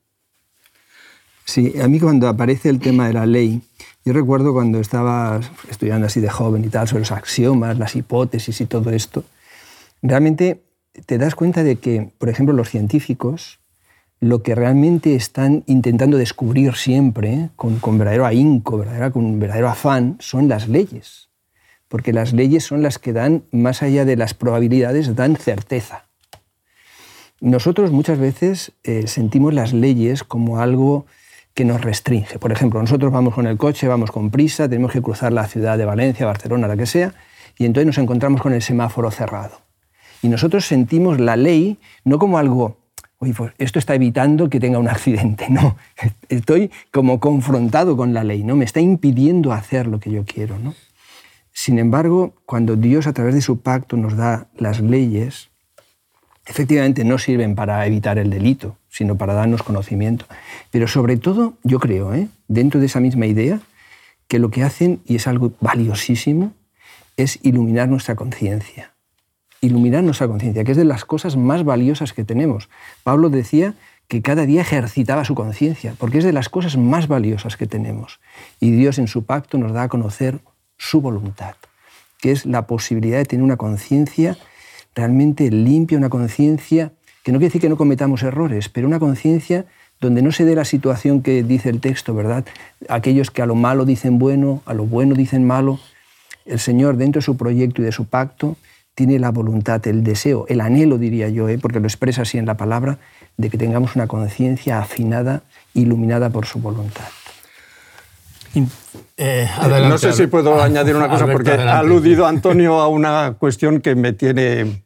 Sí, 1.45 1.75
a 1.81 1.89
mí 1.89 2.01
cuando 2.01 2.29
aparece 2.29 2.71
el 2.71 2.81
tema 2.81 3.07
de 3.07 3.13
la 3.13 3.27
ley, 3.27 3.61
yo 4.05 4.13
recuerdo 4.13 4.53
cuando 4.53 4.81
estaba 4.81 5.41
estudiando 5.71 6.07
así 6.07 6.21
de 6.21 6.31
joven 6.31 6.65
y 6.65 6.69
tal, 6.69 6.89
sobre 6.89 7.01
los 7.01 7.13
axiomas, 7.13 7.79
las 7.79 7.97
hipótesis 7.97 8.61
y 8.61 8.67
todo 8.67 8.91
esto, 8.91 9.25
realmente 10.03 10.63
te 11.07 11.19
das 11.19 11.35
cuenta 11.35 11.63
de 11.63 11.77
que, 11.77 12.11
por 12.19 12.29
ejemplo, 12.29 12.55
los 12.55 12.71
científicos 12.71 13.61
lo 14.21 14.43
que 14.43 14.55
realmente 14.55 15.15
están 15.15 15.65
intentando 15.67 16.17
descubrir 16.17 16.77
siempre, 16.77 17.51
con, 17.57 17.99
verdadero 17.99 18.25
ahínco, 18.25 18.83
con 19.13 19.39
verdadero 19.39 19.69
afán, 19.69 20.17
son 20.19 20.49
las 20.49 20.67
leyes. 20.67 21.29
Porque 21.89 22.15
las 22.15 22.33
leyes 22.33 22.65
son 22.65 22.83
las 22.83 22.99
que 22.99 23.13
dan, 23.13 23.45
más 23.51 23.83
allá 23.83 24.07
de 24.07 24.17
las 24.17 24.33
probabilidades, 24.33 25.15
dan 25.15 25.37
certeza. 25.37 26.07
Nosotros 27.41 27.91
muchas 27.91 28.19
veces 28.19 28.73
eh, 28.83 29.07
sentimos 29.09 29.53
las 29.53 29.75
leyes 29.75 30.25
como 30.25 30.59
algo 30.59 31.05
que 31.55 31.65
nos 31.65 31.81
restringe. 31.81 32.39
Por 32.39 32.53
ejemplo, 32.53 32.81
nosotros 32.81 33.13
vamos 33.13 33.35
con 33.35 33.47
el 33.47 33.57
coche, 33.57 33.89
vamos 33.89 34.11
con 34.11 34.31
prisa, 34.31 34.69
tenemos 34.69 34.93
que 34.93 35.01
cruzar 35.01 35.33
la 35.33 35.47
ciudad 35.47 35.79
de 35.79 35.85
Valencia, 35.85 36.27
Barcelona, 36.27 36.69
la 36.69 36.77
que 36.77 36.87
sea, 36.87 37.15
y 37.57 37.65
entonces 37.65 37.87
nos 37.87 37.99
encontramos 37.99 38.43
con 38.43 38.53
el 38.53 38.63
semáforo 38.63 39.11
cerrado. 39.11 39.61
Y 40.23 40.29
nosotros 40.29 40.67
sentimos 40.67 41.21
la 41.21 41.37
ley 41.37 41.79
no 42.05 42.19
como 42.19 42.39
algo 42.39 42.79
pues 43.33 43.53
esto 43.59 43.79
está 43.79 43.95
evitando 43.95 44.51
que 44.51 44.61
tenga 44.61 44.79
un 44.79 44.89
accidente. 44.89 45.47
No, 45.55 45.77
estoy 46.29 46.71
como 46.91 47.21
confrontado 47.21 47.97
con 47.97 48.13
la 48.13 48.25
ley, 48.25 48.43
¿no? 48.43 48.57
Me 48.57 48.65
está 48.65 48.81
impidiendo 48.81 49.53
hacer 49.53 49.87
lo 49.87 50.01
que 50.01 50.11
yo 50.11 50.25
quiero, 50.25 50.59
¿no? 50.59 50.75
Sin 51.53 51.79
embargo, 51.79 52.35
cuando 52.45 52.75
Dios 52.75 53.07
a 53.07 53.13
través 53.13 53.35
de 53.35 53.41
su 53.41 53.61
pacto 53.61 53.97
nos 53.97 54.17
da 54.17 54.49
las 54.57 54.81
leyes, 54.81 55.51
efectivamente 56.47 57.05
no 57.05 57.19
sirven 57.19 57.55
para 57.55 57.87
evitar 57.87 58.19
el 58.19 58.31
delito, 58.31 58.77
sino 58.95 59.17
para 59.17 59.35
darnos 59.35 59.65
conocimiento. 59.65 60.27
Pero 60.71 60.87
sobre 60.87 61.17
todo, 61.17 61.55
yo 61.65 61.81
creo, 61.81 62.15
¿eh? 62.15 62.29
dentro 62.47 62.79
de 62.79 62.87
esa 62.87 63.01
misma 63.01 63.27
idea, 63.27 63.61
que 64.29 64.39
lo 64.39 64.51
que 64.51 64.63
hacen, 64.63 65.01
y 65.05 65.17
es 65.17 65.27
algo 65.27 65.53
valiosísimo, 65.61 66.53
es 67.17 67.41
iluminar 67.43 67.89
nuestra 67.89 68.15
conciencia 68.15 68.95
iluminar 69.61 70.05
nuestra 70.05 70.29
conciencia, 70.29 70.63
que 70.63 70.73
es 70.73 70.77
de 70.77 70.85
las 70.85 71.07
cosas 71.07 71.37
más 71.37 71.65
valiosas 71.65 72.13
que 72.13 72.23
tenemos. 72.23 72.69
Pablo 73.03 73.31
decía 73.31 73.73
que 74.09 74.21
cada 74.21 74.45
día 74.45 74.61
ejercitaba 74.61 75.25
su 75.25 75.35
conciencia, 75.35 75.95
porque 75.99 76.19
es 76.19 76.25
de 76.25 76.35
las 76.35 76.51
cosas 76.51 76.77
más 76.77 77.09
valiosas 77.09 77.57
que 77.57 77.67
tenemos. 77.67 78.21
Y 78.61 78.73
Dios 78.73 78.99
en 78.99 79.09
su 79.09 79.25
pacto 79.25 79.57
nos 79.57 79.73
da 79.73 79.85
a 79.85 79.89
conocer 79.89 80.41
su 80.77 81.01
voluntad, 81.01 81.55
que 82.21 82.31
es 82.31 82.45
la 82.45 82.67
posibilidad 82.67 83.17
de 83.17 83.25
tener 83.25 83.43
una 83.43 83.57
conciencia 83.57 84.37
realmente 84.95 85.51
limpia, 85.51 85.97
una 85.97 86.11
conciencia 86.11 86.93
que 87.25 87.33
no 87.33 87.39
quiere 87.39 87.49
decir 87.49 87.63
que 87.63 87.71
no 87.71 87.77
cometamos 87.77 88.23
errores, 88.23 88.69
pero 88.69 88.87
una 88.87 89.01
conciencia 89.01 89.65
donde 90.01 90.21
no 90.21 90.31
se 90.31 90.45
dé 90.45 90.55
la 90.55 90.67
situación 90.67 91.23
que 91.23 91.43
dice 91.43 91.71
el 91.71 91.81
texto, 91.81 92.15
¿verdad? 92.15 92.45
Aquellos 92.89 93.31
que 93.31 93.41
a 93.41 93.47
lo 93.47 93.55
malo 93.55 93.87
dicen 93.87 94.19
bueno, 94.19 94.63
a 94.67 94.75
lo 94.75 94.85
bueno 94.85 95.15
dicen 95.15 95.47
malo. 95.47 95.81
El 96.45 96.61
Señor, 96.61 96.99
dentro 96.99 97.21
de 97.21 97.25
su 97.25 97.39
proyecto 97.39 97.81
y 97.81 97.87
de 97.87 97.93
su 97.93 98.05
pacto, 98.05 98.57
tiene 98.95 99.19
la 99.19 99.31
voluntad, 99.31 99.85
el 99.89 100.05
deseo, 100.05 100.45
el 100.49 100.61
anhelo, 100.61 100.99
diría 100.99 101.31
yo, 101.31 101.49
¿eh? 101.49 101.59
porque 101.59 101.81
lo 101.81 101.87
expresa 101.87 102.23
así 102.23 102.37
en 102.37 102.45
la 102.45 102.59
palabra, 102.59 102.99
de 103.39 103.49
que 103.49 103.57
tengamos 103.57 103.97
una 103.97 104.07
conciencia 104.07 104.79
afinada, 104.79 105.43
iluminada 105.73 106.29
por 106.29 106.45
su 106.45 106.61
voluntad. 106.61 107.07
Eh, 109.17 109.49
no 109.89 109.99
sé 109.99 110.13
si 110.13 110.27
puedo 110.29 110.63
añadir 110.63 110.95
una 110.95 111.09
cosa, 111.09 111.27
porque 111.27 111.53
ha 111.53 111.79
aludido 111.79 112.27
Antonio 112.27 112.81
a 112.81 112.89
una 112.89 113.35
cuestión 113.39 113.81
que 113.81 113.95
me 113.95 114.13
tiene, 114.13 114.85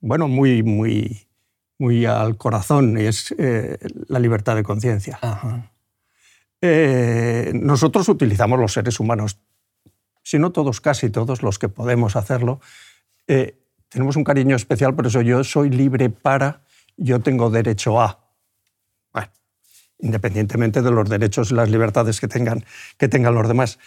bueno, 0.00 0.28
muy, 0.28 0.62
muy, 0.62 1.26
muy 1.80 2.06
al 2.06 2.36
corazón, 2.36 2.96
y 2.98 3.06
es 3.06 3.34
eh, 3.38 3.78
la 4.06 4.18
libertad 4.18 4.54
de 4.54 4.62
conciencia. 4.62 5.18
nosotros 7.54 8.08
utilizamos 8.08 8.58
los 8.58 8.72
seres 8.72 9.00
humanos, 9.00 9.38
si 10.22 10.38
no 10.38 10.52
todos, 10.52 10.80
casi 10.80 11.10
todos 11.10 11.42
los 11.42 11.58
que 11.58 11.68
podemos 11.68 12.16
hacerlo, 12.16 12.60
eh, 13.26 13.58
tenemos 13.88 14.16
un 14.16 14.24
cariño 14.24 14.56
especial, 14.56 14.94
por 14.94 15.06
eso 15.06 15.20
yo 15.20 15.42
soy 15.42 15.70
libre 15.70 16.10
para, 16.10 16.62
yo 16.96 17.20
tengo 17.20 17.50
derecho 17.50 18.00
a. 18.00 18.20
Bueno, 19.12 19.28
independientemente 19.98 20.82
de 20.82 20.90
los 20.90 21.08
derechos 21.08 21.50
y 21.50 21.54
las 21.54 21.70
libertades 21.70 22.20
que 22.20 22.28
tengan, 22.28 22.64
que 22.96 23.08
tengan 23.08 23.34
los 23.34 23.48
demás. 23.48 23.78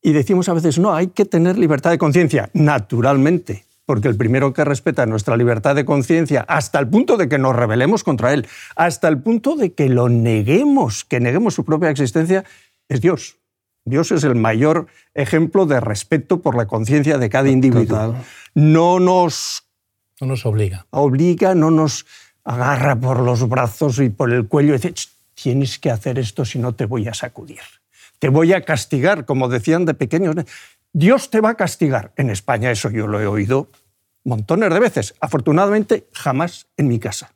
Y 0.00 0.12
decimos 0.12 0.48
a 0.48 0.54
veces, 0.54 0.78
no, 0.78 0.94
hay 0.94 1.08
que 1.08 1.24
tener 1.24 1.58
libertad 1.58 1.90
de 1.90 1.98
conciencia, 1.98 2.50
naturalmente, 2.54 3.64
porque 3.86 4.08
el 4.08 4.16
primero 4.16 4.52
que 4.52 4.64
respeta 4.64 5.06
nuestra 5.06 5.36
libertad 5.36 5.74
de 5.74 5.84
conciencia 5.84 6.44
hasta 6.48 6.78
el 6.78 6.88
punto 6.88 7.16
de 7.16 7.28
que 7.28 7.38
nos 7.38 7.56
rebelemos 7.56 8.04
contra 8.04 8.32
él, 8.32 8.46
hasta 8.76 9.08
el 9.08 9.20
punto 9.22 9.56
de 9.56 9.72
que 9.72 9.88
lo 9.88 10.08
neguemos, 10.08 11.04
que 11.04 11.20
neguemos 11.20 11.54
su 11.54 11.64
propia 11.64 11.90
existencia, 11.90 12.44
es 12.88 13.00
Dios. 13.00 13.36
Dios 13.84 14.12
es 14.12 14.22
el 14.24 14.36
mayor 14.36 14.86
ejemplo 15.14 15.66
de 15.66 15.80
respeto 15.80 16.40
por 16.40 16.56
la 16.56 16.66
conciencia 16.66 17.18
de 17.18 17.28
cada 17.28 17.48
individuo. 17.48 18.14
No 18.54 19.00
nos, 19.00 19.64
no 20.20 20.28
nos 20.28 20.46
obliga. 20.46 20.86
Obliga, 20.90 21.54
no 21.54 21.70
nos 21.70 22.06
agarra 22.44 22.98
por 22.98 23.20
los 23.20 23.48
brazos 23.48 23.98
y 23.98 24.08
por 24.08 24.32
el 24.32 24.46
cuello 24.46 24.74
y 24.74 24.78
dice, 24.78 24.94
tienes 25.34 25.78
que 25.78 25.90
hacer 25.90 26.18
esto 26.18 26.44
si 26.44 26.58
no 26.58 26.74
te 26.74 26.86
voy 26.86 27.08
a 27.08 27.14
sacudir. 27.14 27.60
Te 28.18 28.28
voy 28.28 28.52
a 28.52 28.62
castigar, 28.62 29.24
como 29.24 29.48
decían 29.48 29.84
de 29.84 29.94
pequeños. 29.94 30.36
Dios 30.92 31.30
te 31.30 31.40
va 31.40 31.50
a 31.50 31.54
castigar. 31.54 32.12
En 32.16 32.30
España 32.30 32.70
eso 32.70 32.90
yo 32.90 33.06
lo 33.06 33.20
he 33.20 33.26
oído 33.26 33.68
montones 34.24 34.72
de 34.72 34.80
veces. 34.80 35.14
Afortunadamente, 35.20 36.06
jamás 36.12 36.66
en 36.76 36.88
mi 36.88 36.98
casa. 36.98 37.32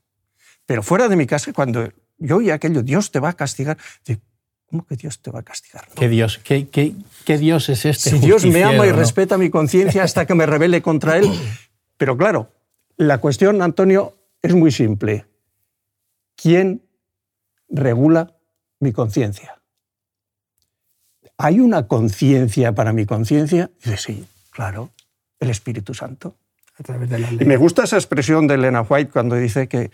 Pero 0.67 0.83
fuera 0.83 1.09
de 1.09 1.17
mi 1.17 1.27
casa, 1.27 1.53
cuando 1.53 1.93
yo 2.19 2.37
oía 2.37 2.55
aquello, 2.55 2.83
Dios 2.83 3.11
te 3.11 3.21
va 3.21 3.31
a 3.31 3.33
castigar, 3.35 3.79
¿Cómo 4.69 4.85
que 4.85 4.97
Dios 4.97 5.21
te 5.23 5.31
va 5.31 5.41
a 5.41 5.43
castigar? 5.45 5.87
¿Qué, 5.95 6.09
Dios, 6.09 6.39
qué, 6.43 6.67
qué, 6.69 7.39
Dios 7.39 7.69
es 7.69 7.85
este? 7.85 8.11
Si 8.11 8.19
Dios 8.19 8.45
me 8.45 8.65
ama 8.65 8.85
y 8.85 8.91
respeta 8.91 9.39
mi 9.39 9.49
conciencia 9.49 10.03
hasta 10.03 10.27
que 10.27 10.35
me 10.35 10.45
revele 10.45 10.83
contra 10.83 11.19
Él. 11.19 11.31
Pero 11.97 12.17
claro, 12.17 12.51
la 12.97 13.19
cuestión, 13.19 13.63
Antonio, 13.63 14.17
es 14.43 14.55
muy 14.55 14.73
simple. 14.73 15.27
¿Quién 16.35 16.83
regula 17.69 18.37
mi 18.81 18.93
conciencia? 18.93 19.63
¿Hay 21.39 21.61
una 21.61 21.87
conciencia 21.87 22.75
para 22.75 22.93
mi 22.93 23.05
conciencia? 23.07 23.71
Dice, 23.85 23.97
sí, 23.97 24.27
claro, 24.51 24.91
el 25.39 25.51
Espíritu 25.51 25.95
Santo. 25.95 26.37
A 26.79 26.83
través 26.83 27.09
de 27.09 27.19
la 27.19 27.31
ley. 27.31 27.39
Y 27.41 27.45
me 27.47 27.57
gusta 27.57 27.85
esa 27.85 27.97
expresión 27.97 28.47
de 28.47 28.55
Elena 28.55 28.83
White 28.83 29.11
cuando 29.11 29.35
dice 29.37 29.67
que 29.67 29.91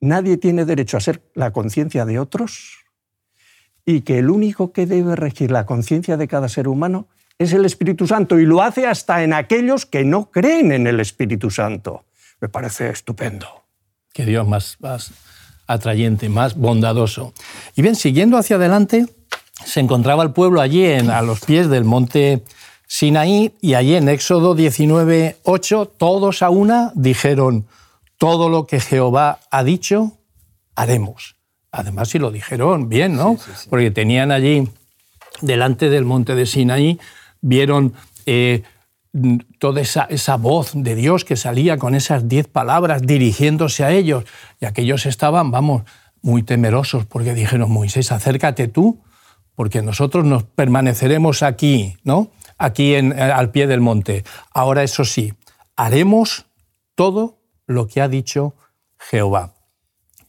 nadie 0.00 0.36
tiene 0.36 0.64
derecho 0.64 0.96
a 0.96 1.00
ser 1.00 1.22
la 1.34 1.52
conciencia 1.52 2.04
de 2.04 2.18
otros 2.18 2.78
y 3.84 4.02
que 4.02 4.18
el 4.18 4.30
único 4.30 4.72
que 4.72 4.86
debe 4.86 5.16
regir 5.16 5.50
la 5.50 5.66
conciencia 5.66 6.16
de 6.16 6.28
cada 6.28 6.48
ser 6.48 6.68
humano 6.68 7.08
es 7.38 7.52
el 7.52 7.64
Espíritu 7.64 8.06
Santo 8.06 8.38
y 8.38 8.46
lo 8.46 8.62
hace 8.62 8.86
hasta 8.86 9.24
en 9.24 9.32
aquellos 9.32 9.86
que 9.86 10.04
no 10.04 10.30
creen 10.30 10.70
en 10.70 10.86
el 10.86 11.00
Espíritu 11.00 11.50
Santo. 11.50 12.04
Me 12.40 12.48
parece 12.48 12.90
estupendo. 12.90 13.48
Qué 14.12 14.24
Dios 14.24 14.46
más, 14.46 14.76
más 14.80 15.12
atrayente, 15.66 16.28
más 16.28 16.56
bondadoso. 16.56 17.32
Y 17.74 17.82
bien, 17.82 17.96
siguiendo 17.96 18.36
hacia 18.36 18.56
adelante, 18.56 19.06
se 19.64 19.80
encontraba 19.80 20.22
el 20.22 20.32
pueblo 20.32 20.60
allí 20.60 20.84
en, 20.84 21.10
a 21.10 21.22
los 21.22 21.40
pies 21.40 21.68
del 21.68 21.84
monte 21.84 22.42
Sinaí 22.86 23.54
y 23.60 23.74
allí 23.74 23.94
en 23.94 24.08
Éxodo 24.08 24.54
19, 24.54 25.38
8, 25.44 25.92
todos 25.96 26.42
a 26.42 26.50
una 26.50 26.92
dijeron, 26.94 27.66
todo 28.18 28.48
lo 28.48 28.66
que 28.66 28.80
Jehová 28.80 29.40
ha 29.50 29.64
dicho, 29.64 30.12
haremos. 30.74 31.36
Además, 31.70 32.10
si 32.10 32.18
lo 32.18 32.30
dijeron 32.30 32.88
bien, 32.88 33.16
¿no? 33.16 33.38
Porque 33.70 33.90
tenían 33.90 34.30
allí 34.30 34.68
delante 35.40 35.88
del 35.88 36.04
monte 36.04 36.34
de 36.34 36.44
Sinaí, 36.44 37.00
vieron 37.40 37.94
eh, 38.26 38.62
toda 39.58 39.80
esa, 39.80 40.04
esa, 40.04 40.36
voz 40.36 40.72
de 40.74 40.94
Dios 40.94 41.24
que 41.24 41.36
salía 41.36 41.78
con 41.78 41.94
esas 41.94 42.28
diez 42.28 42.46
palabras 42.46 43.02
dirigiéndose 43.02 43.84
a 43.84 43.90
ellos. 43.90 44.24
Y 44.60 44.66
aquellos 44.66 45.06
estaban, 45.06 45.50
vamos, 45.50 45.82
muy 46.22 46.42
temerosos 46.42 47.04
porque 47.06 47.34
dijeron, 47.34 47.70
Moisés, 47.70 48.12
acércate 48.12 48.68
tú, 48.68 49.00
porque 49.62 49.80
nosotros 49.80 50.24
nos 50.24 50.42
permaneceremos 50.42 51.44
aquí, 51.44 51.96
¿no? 52.02 52.32
Aquí 52.58 52.96
eh, 52.96 53.12
al 53.22 53.52
pie 53.52 53.68
del 53.68 53.80
monte. 53.80 54.24
Ahora, 54.52 54.82
eso 54.82 55.04
sí, 55.04 55.34
haremos 55.76 56.46
todo 56.96 57.38
lo 57.68 57.86
que 57.86 58.00
ha 58.00 58.08
dicho 58.08 58.56
Jehová. 58.98 59.54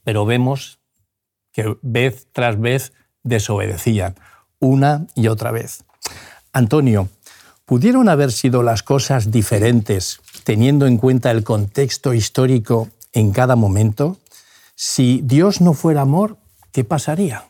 Pero 0.04 0.24
vemos 0.24 0.78
que 1.50 1.76
vez 1.82 2.28
tras 2.30 2.60
vez 2.60 2.92
desobedecían, 3.24 4.14
una 4.60 5.08
y 5.16 5.26
otra 5.26 5.50
vez. 5.50 5.82
Antonio, 6.52 7.08
¿pudieron 7.64 8.08
haber 8.08 8.30
sido 8.30 8.62
las 8.62 8.84
cosas 8.84 9.32
diferentes 9.32 10.20
teniendo 10.44 10.86
en 10.86 10.96
cuenta 10.96 11.32
el 11.32 11.42
contexto 11.42 12.14
histórico 12.14 12.88
en 13.12 13.32
cada 13.32 13.56
momento? 13.56 14.16
Si 14.76 15.22
Dios 15.24 15.60
no 15.60 15.72
fuera 15.72 16.02
amor, 16.02 16.36
¿qué 16.70 16.84
pasaría? 16.84 17.48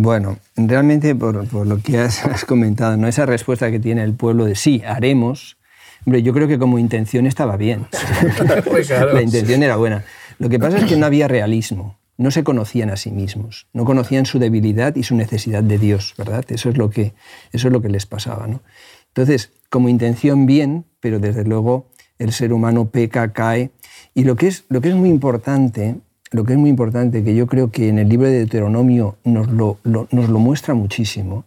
Bueno, 0.00 0.38
realmente 0.54 1.12
por, 1.16 1.66
lo 1.66 1.82
que 1.82 1.98
has, 1.98 2.44
comentado, 2.44 2.96
¿no? 2.96 3.08
esa 3.08 3.26
respuesta 3.26 3.68
que 3.72 3.80
tiene 3.80 4.04
el 4.04 4.14
pueblo 4.14 4.44
de 4.44 4.54
sí, 4.54 4.80
haremos, 4.86 5.58
hombre, 6.06 6.22
yo 6.22 6.32
creo 6.32 6.46
que 6.46 6.56
como 6.56 6.78
intención 6.78 7.26
estaba 7.26 7.56
bien. 7.56 7.86
Pues 8.64 8.90
La 8.90 9.20
intención 9.20 9.64
era 9.64 9.74
buena. 9.74 10.04
Lo 10.38 10.48
que 10.48 10.60
pasa 10.60 10.78
es 10.78 10.84
que 10.84 10.96
no 10.96 11.06
había 11.06 11.26
realismo, 11.26 11.98
no 12.16 12.30
se 12.30 12.44
conocían 12.44 12.90
a 12.90 12.96
sí 12.96 13.10
mismos, 13.10 13.66
no 13.72 13.84
conocían 13.84 14.24
su 14.24 14.38
debilidad 14.38 14.94
y 14.94 15.02
su 15.02 15.16
necesidad 15.16 15.64
de 15.64 15.78
Dios, 15.78 16.14
¿verdad? 16.16 16.44
Eso 16.48 16.70
es 16.70 16.78
lo 16.78 16.90
que, 16.90 17.14
eso 17.52 17.66
es 17.66 17.72
lo 17.72 17.82
que 17.82 17.88
les 17.88 18.06
pasaba, 18.06 18.46
¿no? 18.46 18.62
Entonces, 19.08 19.50
como 19.68 19.88
intención 19.88 20.46
bien, 20.46 20.84
pero 21.00 21.18
desde 21.18 21.42
luego 21.42 21.88
el 22.20 22.32
ser 22.32 22.52
humano 22.52 22.88
peca, 22.88 23.32
cae. 23.32 23.72
Y 24.14 24.22
lo 24.22 24.36
que 24.36 24.46
es, 24.46 24.64
lo 24.68 24.80
que 24.80 24.90
es 24.90 24.94
muy 24.94 25.08
importante 25.08 25.96
lo 26.30 26.44
que 26.44 26.52
es 26.52 26.58
muy 26.58 26.70
importante, 26.70 27.24
que 27.24 27.34
yo 27.34 27.46
creo 27.46 27.70
que 27.70 27.88
en 27.88 27.98
el 27.98 28.08
libro 28.08 28.26
de 28.26 28.38
Deuteronomio 28.38 29.16
nos 29.24 29.48
lo, 29.48 29.78
nos 29.84 30.28
lo 30.28 30.38
muestra 30.38 30.74
muchísimo, 30.74 31.44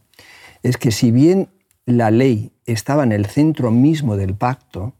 es 0.63 0.77
que 0.77 0.91
si 0.91 1.11
bien 1.11 1.49
la 1.85 2.11
ley 2.11 2.51
estaba 2.65 3.03
en 3.03 3.11
el 3.11 3.25
centro 3.25 3.71
mismo 3.71 4.17
del 4.17 4.35
pacto, 4.35 4.93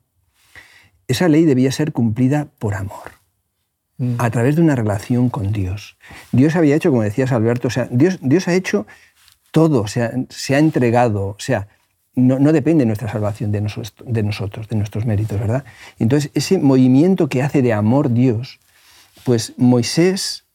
esa 1.08 1.28
ley 1.28 1.46
debía 1.46 1.72
ser 1.72 1.92
cumplida 1.92 2.48
por 2.60 2.74
amor, 2.74 3.12
mm. 3.98 4.16
a 4.18 4.30
través 4.30 4.56
de 4.56 4.62
una 4.62 4.76
relación 4.76 5.30
con 5.30 5.52
Dios. 5.52 5.98
Dios 6.32 6.56
había 6.56 6.76
hecho, 6.76 6.90
como 6.90 7.04
decías 7.04 7.32
Alberto, 7.32 7.68
o 7.68 7.72
sea, 7.72 7.88
Dios, 7.92 8.20
Dios 8.22 8.48
ha 8.48 8.54
hecho 8.54 8.88
todo, 9.52 9.82
o 9.82 9.88
sea, 9.88 10.12
se 10.30 10.56
ha 10.56 10.60
entregado, 10.60 11.28
o 11.28 11.40
sea, 11.40 11.68
no, 12.14 12.40
no 12.40 12.52
depende 12.52 12.86
nuestra 12.86 13.12
salvación 13.12 13.52
de, 13.52 13.62
de 14.06 14.24
nosotros, 14.24 14.68
de 14.68 14.76
nuestros 14.76 15.06
méritos, 15.06 15.40
¿verdad? 15.40 15.64
Entonces, 16.00 16.32
ese 16.34 16.58
movimiento 16.58 17.28
que 17.28 17.42
hace 17.42 17.62
de 17.62 17.74
amor 17.74 18.12
Dios, 18.14 18.60
pues 19.24 19.54
Moisés, 19.58 20.46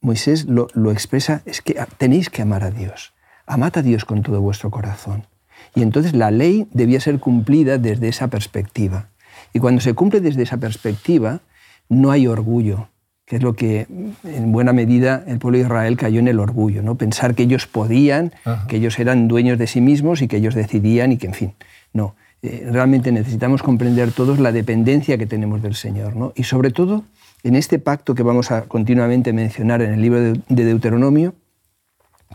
Moisés 0.00 0.46
lo, 0.46 0.68
expresa, 0.90 1.42
es 1.44 1.60
que 1.62 1.76
tenéis 1.98 2.30
que 2.30 2.42
amar 2.42 2.64
a 2.64 2.70
Dios. 2.70 3.12
Amad 3.46 3.76
a 3.78 3.82
Dios 3.82 4.04
con 4.04 4.22
todo 4.22 4.40
vuestro 4.40 4.70
corazón. 4.70 5.26
Y 5.74 5.82
entonces 5.82 6.14
la 6.14 6.30
ley 6.30 6.68
debía 6.72 7.00
ser 7.00 7.18
cumplida 7.18 7.78
desde 7.78 8.08
esa 8.08 8.28
perspectiva. 8.28 9.08
Y 9.52 9.58
cuando 9.58 9.80
se 9.80 9.94
cumple 9.94 10.20
desde 10.20 10.42
esa 10.42 10.56
perspectiva, 10.56 11.40
no 11.88 12.10
hay 12.10 12.26
orgullo, 12.26 12.88
que 13.26 13.36
es 13.36 13.42
lo 13.42 13.54
que 13.54 13.86
en 14.24 14.52
buena 14.52 14.72
medida 14.72 15.24
el 15.26 15.38
pueblo 15.38 15.58
de 15.58 15.64
Israel 15.64 15.96
cayó 15.96 16.20
en 16.20 16.28
el 16.28 16.40
orgullo, 16.40 16.82
¿no? 16.82 16.96
pensar 16.96 17.34
que 17.34 17.42
ellos 17.44 17.66
podían, 17.66 18.32
que 18.68 18.76
ellos 18.76 18.98
eran 18.98 19.28
dueños 19.28 19.58
de 19.58 19.66
sí 19.66 19.80
mismos 19.80 20.22
y 20.22 20.28
que 20.28 20.36
ellos 20.36 20.54
decidían 20.54 21.12
y 21.12 21.16
que, 21.16 21.26
en 21.26 21.34
fin, 21.34 21.54
no. 21.92 22.14
Eh, 22.42 22.66
realmente 22.70 23.12
necesitamos 23.12 23.62
comprender 23.62 24.12
todos 24.12 24.38
la 24.38 24.50
dependencia 24.50 25.18
que 25.18 25.26
tenemos 25.26 25.60
del 25.62 25.74
Señor. 25.74 26.16
¿no? 26.16 26.32
Y 26.34 26.44
sobre 26.44 26.70
todo, 26.70 27.04
en 27.42 27.56
este 27.56 27.78
pacto 27.78 28.14
que 28.14 28.22
vamos 28.22 28.50
a 28.50 28.62
continuamente 28.62 29.32
mencionar 29.32 29.82
en 29.82 29.92
el 29.92 30.02
libro 30.02 30.20
de 30.20 30.64
Deuteronomio, 30.64 31.34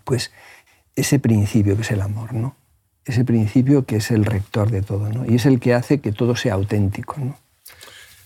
pues 0.04 0.32
ese 0.96 1.20
principio 1.20 1.76
que 1.76 1.82
es 1.82 1.92
el 1.92 2.02
amor, 2.02 2.34
¿no? 2.34 2.56
Ese 3.06 3.24
principio 3.24 3.86
que 3.86 3.98
es 3.98 4.12
el 4.12 4.26
rector 4.26 4.72
de 4.72 4.82
todo, 4.82 5.10
¿no? 5.10 5.26
Y 5.30 5.36
es 5.36 5.46
el 5.46 5.60
que 5.60 5.74
hace 5.74 6.00
que 6.00 6.12
todo 6.12 6.36
sea 6.36 6.56
auténtico, 6.56 7.16
¿no? 7.20 7.38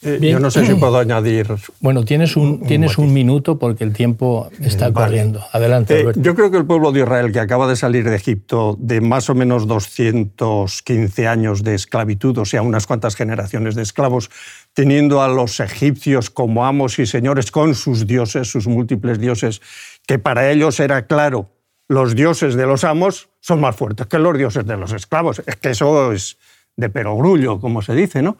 Eh, 0.01 0.19
yo 0.21 0.39
no 0.39 0.49
sé 0.49 0.65
si 0.65 0.75
puedo 0.75 0.97
añadir. 0.97 1.47
Bueno, 1.81 2.05
tienes 2.05 2.37
un, 2.37 2.61
tienes 2.61 2.97
un 2.97 3.11
minuto 3.11 3.59
porque 3.59 3.83
el 3.83 3.91
tiempo 3.91 4.49
está 4.61 4.93
corriendo. 4.93 5.41
Adelante. 5.51 6.01
Eh, 6.01 6.13
yo 6.15 6.35
creo 6.35 6.49
que 6.51 6.57
el 6.57 6.65
pueblo 6.65 6.93
de 6.93 7.01
Israel, 7.01 7.33
que 7.33 7.39
acaba 7.41 7.67
de 7.67 7.75
salir 7.75 8.09
de 8.09 8.15
Egipto 8.15 8.77
de 8.79 9.01
más 9.01 9.29
o 9.29 9.35
menos 9.35 9.67
215 9.67 11.27
años 11.27 11.63
de 11.63 11.75
esclavitud, 11.75 12.37
o 12.37 12.45
sea, 12.45 12.61
unas 12.61 12.87
cuantas 12.87 13.15
generaciones 13.17 13.75
de 13.75 13.81
esclavos, 13.81 14.29
teniendo 14.79 15.21
a 15.21 15.27
los 15.27 15.59
egipcios 15.59 16.29
como 16.29 16.65
amos 16.65 16.99
y 16.99 17.05
señores 17.05 17.51
con 17.51 17.75
sus 17.75 18.07
dioses, 18.07 18.47
sus 18.47 18.65
múltiples 18.65 19.19
dioses, 19.19 19.61
que 20.07 20.19
para 20.19 20.49
ellos 20.49 20.79
era 20.79 21.05
claro, 21.05 21.49
los 21.89 22.15
dioses 22.15 22.55
de 22.55 22.65
los 22.65 22.85
amos 22.85 23.27
son 23.41 23.59
más 23.59 23.75
fuertes 23.75 24.07
que 24.07 24.17
los 24.17 24.37
dioses 24.37 24.65
de 24.65 24.77
los 24.77 24.93
esclavos. 24.93 25.41
Es 25.45 25.57
que 25.57 25.71
eso 25.71 26.13
es 26.13 26.37
de 26.77 26.89
perogrullo, 26.89 27.59
como 27.59 27.81
se 27.81 27.93
dice, 27.93 28.21
¿no? 28.21 28.37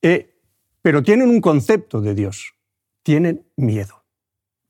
Eh, 0.00 0.32
pero 0.80 1.02
tienen 1.02 1.28
un 1.28 1.40
concepto 1.40 2.00
de 2.00 2.14
Dios, 2.14 2.54
tienen 3.02 3.44
miedo. 3.56 4.04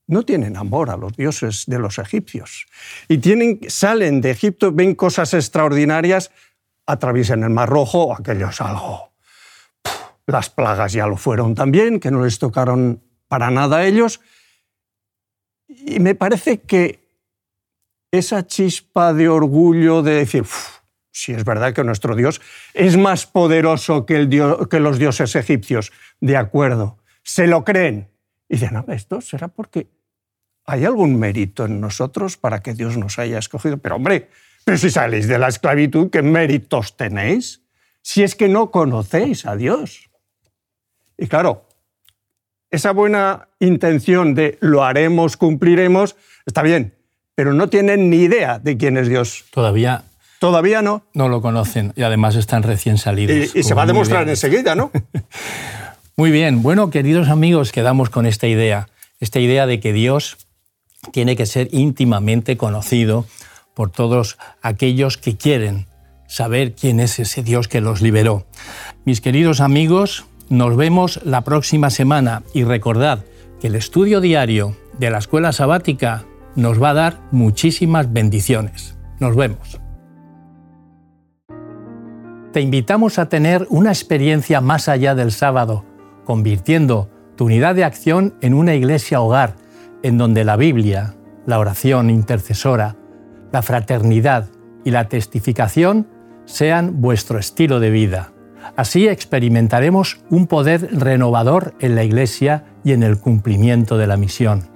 No 0.07 0.23
tienen 0.23 0.57
amor 0.57 0.89
a 0.89 0.97
los 0.97 1.15
dioses 1.15 1.65
de 1.67 1.77
los 1.77 1.99
egipcios. 1.99 2.65
Y 3.07 3.19
tienen, 3.19 3.59
salen 3.67 4.21
de 4.21 4.31
Egipto, 4.31 4.71
ven 4.71 4.95
cosas 4.95 5.35
extraordinarias, 5.35 6.31
atraviesan 6.87 7.43
el 7.43 7.51
Mar 7.51 7.69
Rojo, 7.69 8.11
aquello 8.11 8.49
es 8.49 8.59
algo. 8.59 9.10
Las 10.27 10.49
plagas 10.49 10.93
ya 10.93 11.07
lo 11.07 11.17
fueron 11.17 11.55
también, 11.55 11.99
que 11.99 12.11
no 12.11 12.23
les 12.23 12.39
tocaron 12.39 13.01
para 13.27 13.49
nada 13.51 13.77
a 13.77 13.85
ellos. 13.85 14.21
Y 15.67 15.99
me 15.99 16.15
parece 16.15 16.61
que 16.61 17.01
esa 18.11 18.45
chispa 18.45 19.13
de 19.13 19.29
orgullo 19.29 20.01
de 20.01 20.15
decir, 20.15 20.43
si 21.11 21.31
es 21.31 21.43
verdad 21.45 21.73
que 21.73 21.83
nuestro 21.83 22.15
Dios 22.15 22.41
es 22.73 22.97
más 22.97 23.25
poderoso 23.25 24.05
que, 24.05 24.19
los 24.79 24.99
dioses 24.99 25.35
egipcios, 25.35 25.91
de 26.19 26.37
acuerdo, 26.37 26.97
se 27.23 27.47
lo 27.47 27.63
creen. 27.63 28.09
Y 28.49 28.55
dicen, 28.55 28.73
no, 28.73 28.85
esto 28.93 29.21
será 29.21 29.47
porque 29.47 29.87
hay 30.65 30.85
algún 30.85 31.17
mérito 31.17 31.65
en 31.65 31.79
nosotros 31.79 32.37
para 32.37 32.61
que 32.61 32.73
Dios 32.73 32.97
nos 32.97 33.17
haya 33.17 33.39
escogido. 33.39 33.77
Pero 33.77 33.95
hombre, 33.95 34.29
pero 34.65 34.77
si 34.77 34.89
salís 34.89 35.27
de 35.27 35.39
la 35.39 35.47
esclavitud, 35.47 36.09
¿qué 36.09 36.21
méritos 36.21 36.97
tenéis? 36.97 37.61
Si 38.01 38.23
es 38.23 38.35
que 38.35 38.49
no 38.49 38.71
conocéis 38.71 39.45
a 39.45 39.55
Dios. 39.55 40.10
Y 41.21 41.27
claro, 41.27 41.65
esa 42.69 42.91
buena 42.91 43.47
intención 43.59 44.35
de 44.35 44.57
lo 44.59 44.83
haremos, 44.83 45.37
cumpliremos, 45.37 46.17
está 46.45 46.63
bien, 46.63 46.95
pero 47.35 47.53
no 47.53 47.69
tienen 47.69 48.09
ni 48.09 48.17
idea 48.17 48.59
de 48.59 48.75
quién 48.75 48.97
es 48.97 49.07
Dios. 49.07 49.45
Todavía 49.51 50.03
Todavía 50.41 50.81
no. 50.81 51.03
No 51.13 51.29
lo 51.29 51.39
conocen 51.39 51.93
y 51.95 52.01
además 52.01 52.35
están 52.35 52.63
recién 52.63 52.97
salidos. 52.97 53.55
Y, 53.55 53.61
se 53.61 53.75
va 53.75 53.83
a 53.83 53.85
demostrar 53.85 54.27
enseguida, 54.27 54.73
¿no? 54.73 54.89
muy 56.15 56.31
bien. 56.31 56.63
Bueno, 56.63 56.89
queridos 56.89 57.29
amigos, 57.29 57.71
quedamos 57.71 58.09
con 58.09 58.25
esta 58.25 58.47
idea. 58.47 58.89
Esta 59.19 59.39
idea 59.39 59.67
de 59.67 59.79
que 59.79 59.93
Dios 59.93 60.47
tiene 61.11 61.35
que 61.35 61.45
ser 61.45 61.67
íntimamente 61.71 62.57
conocido 62.57 63.27
por 63.75 63.91
todos 63.91 64.39
aquellos 64.63 65.19
que 65.19 65.37
quieren 65.37 65.85
saber 66.25 66.73
quién 66.73 66.99
es 66.99 67.19
ese 67.19 67.43
Dios 67.43 67.67
que 67.67 67.79
los 67.79 68.01
liberó. 68.01 68.47
Mis 69.05 69.21
queridos 69.21 69.61
amigos, 69.61 70.25
nos 70.51 70.75
vemos 70.75 71.21
la 71.23 71.41
próxima 71.41 71.89
semana 71.89 72.43
y 72.53 72.65
recordad 72.65 73.23
que 73.61 73.67
el 73.67 73.75
estudio 73.75 74.19
diario 74.19 74.75
de 74.99 75.09
la 75.09 75.19
escuela 75.19 75.53
sabática 75.53 76.25
nos 76.57 76.81
va 76.83 76.89
a 76.89 76.93
dar 76.93 77.21
muchísimas 77.31 78.11
bendiciones. 78.11 78.97
Nos 79.21 79.33
vemos. 79.37 79.79
Te 82.51 82.59
invitamos 82.59 83.17
a 83.17 83.29
tener 83.29 83.65
una 83.69 83.91
experiencia 83.91 84.59
más 84.59 84.89
allá 84.89 85.15
del 85.15 85.31
sábado, 85.31 85.85
convirtiendo 86.25 87.09
tu 87.37 87.45
unidad 87.45 87.73
de 87.73 87.85
acción 87.85 88.33
en 88.41 88.53
una 88.53 88.75
iglesia 88.75 89.21
hogar, 89.21 89.55
en 90.03 90.17
donde 90.17 90.43
la 90.43 90.57
Biblia, 90.57 91.15
la 91.45 91.59
oración 91.59 92.09
intercesora, 92.09 92.97
la 93.53 93.61
fraternidad 93.61 94.49
y 94.83 94.91
la 94.91 95.07
testificación 95.07 96.07
sean 96.43 96.99
vuestro 96.99 97.39
estilo 97.39 97.79
de 97.79 97.89
vida. 97.89 98.33
Así 98.75 99.07
experimentaremos 99.07 100.21
un 100.29 100.47
poder 100.47 100.89
renovador 100.91 101.73
en 101.79 101.95
la 101.95 102.03
Iglesia 102.03 102.63
y 102.83 102.93
en 102.93 103.03
el 103.03 103.19
cumplimiento 103.19 103.97
de 103.97 104.07
la 104.07 104.17
misión. 104.17 104.69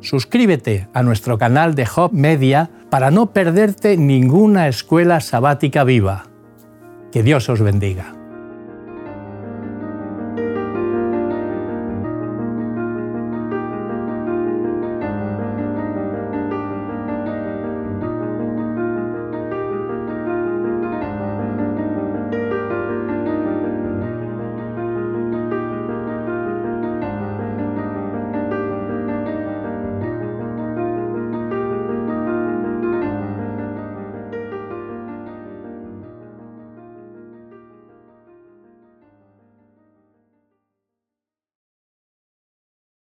Suscríbete 0.00 0.88
a 0.94 1.02
nuestro 1.02 1.38
canal 1.38 1.74
de 1.74 1.84
Hub 1.84 2.12
Media 2.12 2.70
para 2.90 3.10
no 3.10 3.32
perderte 3.32 3.96
ninguna 3.96 4.68
escuela 4.68 5.20
sabática 5.20 5.84
viva. 5.84 6.24
Que 7.12 7.22
Dios 7.22 7.48
os 7.48 7.60
bendiga. 7.60 8.17